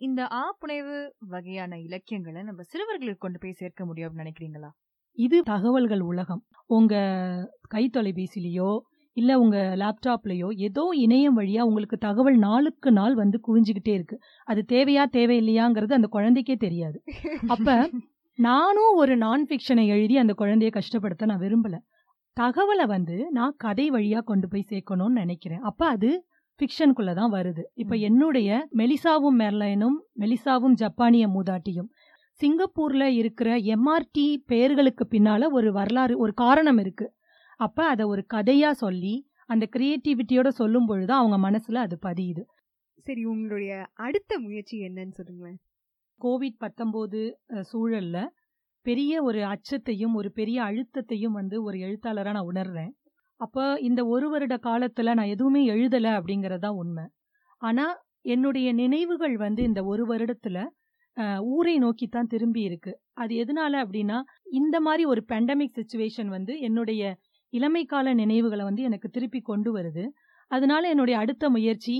[0.00, 4.70] இந்த ஆ புனைவு வகையான இலக்கியங்களை நம்ம சிறுவர்களுக்கு கொண்டு போய் சேர்க்க முடியும் நினைக்கிறீங்களா?
[5.18, 6.42] இது தகவல்கள் உலகம்.
[6.66, 6.94] உங்க
[7.68, 8.70] கை தொலைபேசிலேயோ
[9.16, 14.16] இல்ல உங்க லேப்டாப்லயோ ஏதோ இணையம் வழியா உங்களுக்கு தகவல் நாளுக்கு நாள் வந்து குவிஞ்சுக்கிட்டே இருக்கு.
[14.44, 16.98] அது தேவையா தேவையில்லையாங்கிறது அந்த குழந்தைக்கே தெரியாது.
[17.46, 17.88] அப்ப
[18.38, 21.76] நானும் ஒரு நான் ஃபிக்ஷனை எழுதி அந்த குழந்தைய கஷ்டப்படுத்த நான் விரும்பல.
[22.36, 25.60] தகவலை வந்து நான் கதை வழியா கொண்டு போய் சேர்க்கணும்னு நினைக்கிறேன்.
[25.60, 26.10] அப்ப அது
[26.60, 27.62] ஃபிக்ஷனுக்குள்ள தான் வருது.
[27.74, 31.88] இப்ப என்னுடைய மெலிசாவும் மெர்லைனும் மெலிசாவும் ஜப்பானிய மூதாட்டியும்
[32.40, 37.06] சிங்கப்பூர்ல இருக்கிற எம்ஆர்டி பெயர்களுக்கு பின்னால ஒரு வரலாறு ஒரு காரணம் இருக்கு.
[37.56, 39.14] அப்ப அதை ஒரு கதையா சொல்லி
[39.46, 42.42] அந்த கிரியேட்டிவிட்டியோட சொல்லும் பொழுது அவங்க மனசுல அது பதியுது.
[43.06, 45.58] சரி உங்களுடைய அடுத்த முயற்சி என்னன்னு சொல்லுங்களேன்.
[46.20, 47.20] கோவிட் பத்தொம்போது
[47.72, 48.18] சூழல்ல
[48.86, 52.92] பெரிய ஒரு அச்சத்தையும் ஒரு பெரிய அழுத்தத்தையும் வந்து ஒரு எழுத்தாளரா நான் உணர்றேன்.
[53.40, 57.04] அப்போ இந்த ஒரு வருட காலத்துல நான் எதுவுமே எழுதல அப்படிங்கறதா உண்மை.
[57.62, 57.86] ஆனா
[58.20, 60.58] என்னுடைய நினைவுகள் வந்து இந்த ஒரு வருடத்துல
[61.54, 62.92] ஊரை நோக்கி தான் திரும்பி இருக்கு.
[63.12, 64.18] அது எதனால அப்படின்னா
[64.50, 67.02] இந்த மாதிரி ஒரு பேண்டமிக் சுச்சுவேஷன் வந்து என்னுடைய
[67.54, 70.04] இளமை கால நினைவுகளை வந்து எனக்கு திருப்பி கொண்டு வருது.
[70.50, 71.96] அதனால என்னுடைய அடுத்த முயற்சி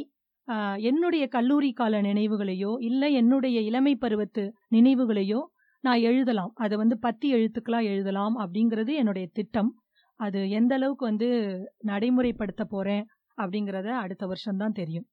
[0.89, 4.43] என்னுடைய கல்லூரி கால நினைவுகளையோ இல்லை என்னுடைய இளமை பருவத்து
[4.77, 5.41] நினைவுகளையோ
[5.85, 6.53] நான் எழுதலாம்.
[6.65, 9.71] அதை வந்து பத்தி எழுத்துக்களாக எழுதலாம் அப்படிங்கிறது என்னுடைய திட்டம்.
[10.21, 11.29] அது எந்த அளவுக்கு வந்து
[11.87, 13.05] நடைமுறைப்படுத்த போறேன்
[13.39, 15.07] அப்படிங்கிறத அடுத்த வருஷம் தான் தெரியும்.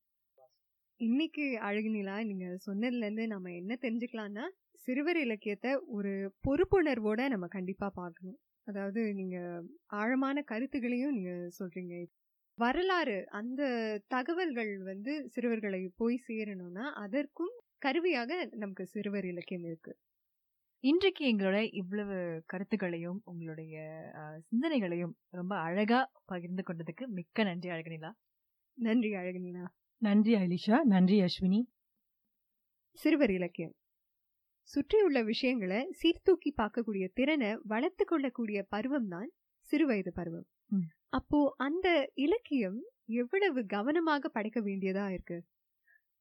[0.99, 4.45] இன்னைக்கு அழகினிலா நீங்க சொன்னதுல இருந்து நம்ம என்ன தெரிஞ்சுக்கலாம்னா
[4.87, 6.11] சிறுவர் இலக்கியத்தை ஒரு
[6.47, 8.39] பொறுப்புணர்வோட நம்ம கண்டிப்பா பார்க்கணும்.
[8.67, 9.37] அதாவது நீங்க
[9.95, 11.95] ஆழமான கருத்துகளையும் நீங்க சொல்றீங்க.
[12.57, 13.61] வரலாறு அந்த
[14.07, 19.93] தகவல்கள் வந்து சிறுவர்களை போய் சேரணும்னா அதற்கும் கருவியாக நமக்கு சிறுவர் இலக்கியம் இருக்கு.
[20.83, 23.75] இன்றைக்கு எங்களோட இவ்வளவு கருத்துக்களையும் உங்களுடைய
[24.47, 28.11] சிந்தனைகளையும் ரொம்ப அழகா பகிர்ந்து கொண்டதுக்கு மிக்க நன்றி அழகனிலா.
[28.77, 29.65] நன்றி அழகுநிலா
[30.01, 30.83] நன்றி அலிஷா.
[30.83, 31.61] நன்றி அஸ்வினி.
[32.97, 33.73] சிறுவர் இலக்கியம்.
[34.73, 39.29] சுற்றியுள்ள விஷயங்களை சீர்தூக்கி பார்க்கக்கூடிய திறனை வளர்த்து கொள்ளக்கூடிய பருவம் தான்
[39.69, 40.47] சிறுவயது பருவம்.
[41.09, 42.77] அப்போ அந்த இலக்கியம்
[43.13, 45.37] எவ்வளவு கவனமாக படைக்க வேண்டியதா இருக்கு?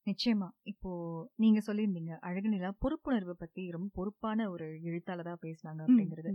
[0.07, 0.49] நிச்சயமா.
[0.63, 0.91] இப்போ
[1.35, 6.33] நீங்க சொல்லியிருந்தீங்க அழகனிலா பொறுப்புணர்வு பத்தி ரொம்ப பொறுப்பான ஒரு எழுத்தாளரா பேசினாங்க அப்படிங்கிறது.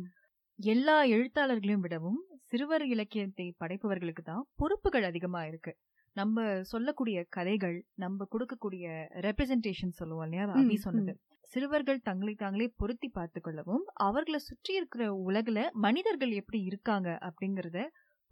[0.60, 5.73] எல்லா எழுத்தாளர்களையும் விடவும் சிறுவர் இலக்கியத்தை படைப்பவர்களுக்கு தான் பொறுப்புகள் அதிகமா இருக்கு.
[6.15, 8.86] நம்ம சொல்லக்கூடிய கதைகள் நம்ம கொடுக்கக்கூடிய
[9.19, 10.45] ரெப்ரசன்டேஷன் சொல்லுவோம் இல்லையா?
[10.45, 11.13] ம், அபி சொன்னது.
[11.51, 17.82] சிறுவர்கள் தங்களை தாங்களே பொருத்தி பார்த்து கொள்ளவும் அவர்களை சுற்றி இருக்கிற உலகுல மனிதர்கள் எப்படி இருக்காங்க அப்படிங்கறத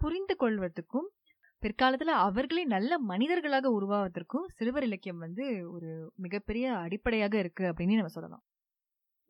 [0.02, 1.10] புரிந்து கொள்வதற்கும்
[1.62, 8.44] பிற்காலத்துல அவர்களே நல்ல மனிதர்களாக உருவாவதற்கும் சிறுவர் இலக்கியம் வந்து ஒரு மிகப்பெரிய அடிப்படையாக இருக்கு அப்படின்னு நம்ம சொல்லலாம்.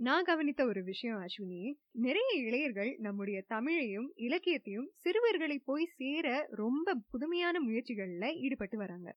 [0.06, 1.74] நான் கவனித்த ஒரு விஷயம் அஸ்வினி.
[1.92, 9.10] நிறைய இளையர்கள் நம்முடைய தமிழையும் இலக்கியத்தையும் சிறுவர்களை போய் சேர ரொம்ப புதுமையான முயற்சிகள்ல ஈடுபட்டு வராங்க.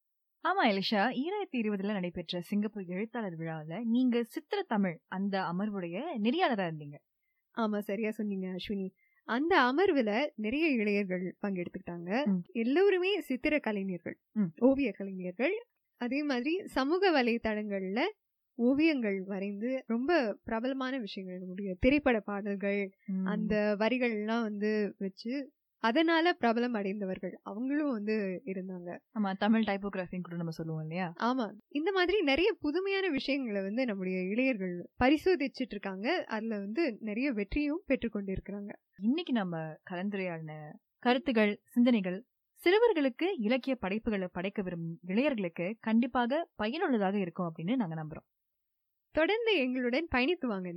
[0.45, 1.03] ஆமா எலிஷா.
[1.23, 6.99] ஈராயிரத்தி இருபதுல நடைபெற்ற சிங்கப்பூர் எழுத்தாளர் விழாவில் நீங்க சித்திர தமிழ் அந்த அமர்வுடைய நெறியாளரா இருந்தீங்க.
[7.57, 8.89] ஆமா சரியா சொன்னீங்க அஸ்வினி.
[9.29, 12.11] அந்த அமர்வுல நிறைய இளையர்கள் பங்கெடுத்துக்கிட்டாங்க.
[12.53, 14.17] எல்லோருமே சித்திர கலைஞர்கள்.
[14.59, 15.57] ஓவிய கலைஞர்கள்.
[16.01, 18.01] அதே மாதிரி சமூக வலைத்தளங்கள்ல
[18.59, 20.11] ஓவியங்கள் வரைந்து ரொம்ப
[20.45, 21.39] பிரபலமான விஷயங்கள்.
[21.39, 22.83] நம்முடைய திரைப்பட பாடல்கள்.
[23.25, 25.35] அந்த வரிகள் எல்லாம் வந்து வச்சு
[25.83, 28.15] அதனால பிரபலம் அடைந்தவர்கள் அவங்களும் வந்து
[28.45, 28.91] இருந்தாங்க.
[29.19, 31.13] ஆமா தமிழ் டைப்போகிராஃபின்னு கூட நம்ம சொல்லுவோம் இல்லையா?
[31.23, 31.47] ஆமா.
[31.69, 38.33] இந்த மாதிரி நிறைய புதுமையான விஷயங்களை வந்து நம்முடைய இளையர்கள் பரிசோதிச்சிட்டு இருக்காங்க அதுல வந்து நிறைய வெற்றியும் பெற்றுக்கொண்டு
[38.33, 39.57] இருக்கிறாங்க இன்னைக்கு நம்ம
[39.91, 40.55] கலந்துரையாடின
[41.03, 42.19] கருத்துகள் சிந்தனைகள்
[42.63, 48.27] சிறுவர்களுக்கு இலக்கிய படைப்புகளை படைக்க விரும்பும் இளையர்களுக்கு கண்டிப்பாக பயனுள்ளதாக இருக்கும் அப்படின்னு நாங்க நம்புறோம்.
[49.17, 50.73] தொடர்ந்து எங்களுடன் பயணித்து வாங்க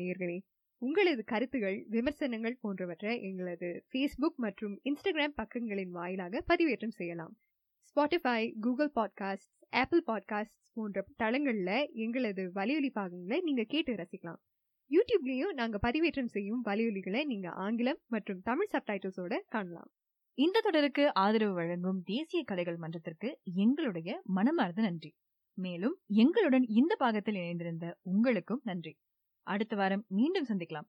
[0.78, 7.38] உங்களது கருத்துகள் விமர்சனங்கள் போன்றவற்றை எங்களது ஃபேஸ்புக் மற்றும் இன்ஸ்டாகிராம் பக்கங்களின் வாயிலாக பதிவேற்றம் செய்யலாம்.
[7.82, 14.42] Spotify Google podcast Apple podcast போன்ற தளங்கள்ல எங்களது வலியொலி பாகங்களை நீங்க கேட்டு ரசிக்கலாம்.
[14.90, 19.92] யூடியூப்லயும் நாங்க பதிவேற்றம் செய்யும் வலியொலிகளை நீங்க ஆங்கிலம் மற்றும் தமிழ் சப்டைட்டில்ஸோட காணலாம்.
[20.34, 25.16] இந்த தொடருக்கு ஆதரவு வழங்கும் தேசிய கலைகள் மன்றத்திற்கு எங்களுடைய மனமார்ந்த நன்றி.
[25.60, 28.98] மேலும் எங்களுடன் இந்த பாகத்தில் இணைந்திருந்த உங்களுக்கும் நன்றி.
[29.44, 30.88] அடுத்த வாரம் மீண்டும் சந்திக்கலாம்.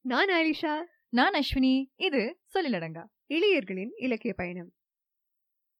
[0.00, 1.92] நான் ஆலிஷா நான் அஸ்வினி.
[1.96, 3.04] இது சொல்லிலடங்கா.
[3.28, 4.72] இளையர்களின் இலக்கிய பயணம்.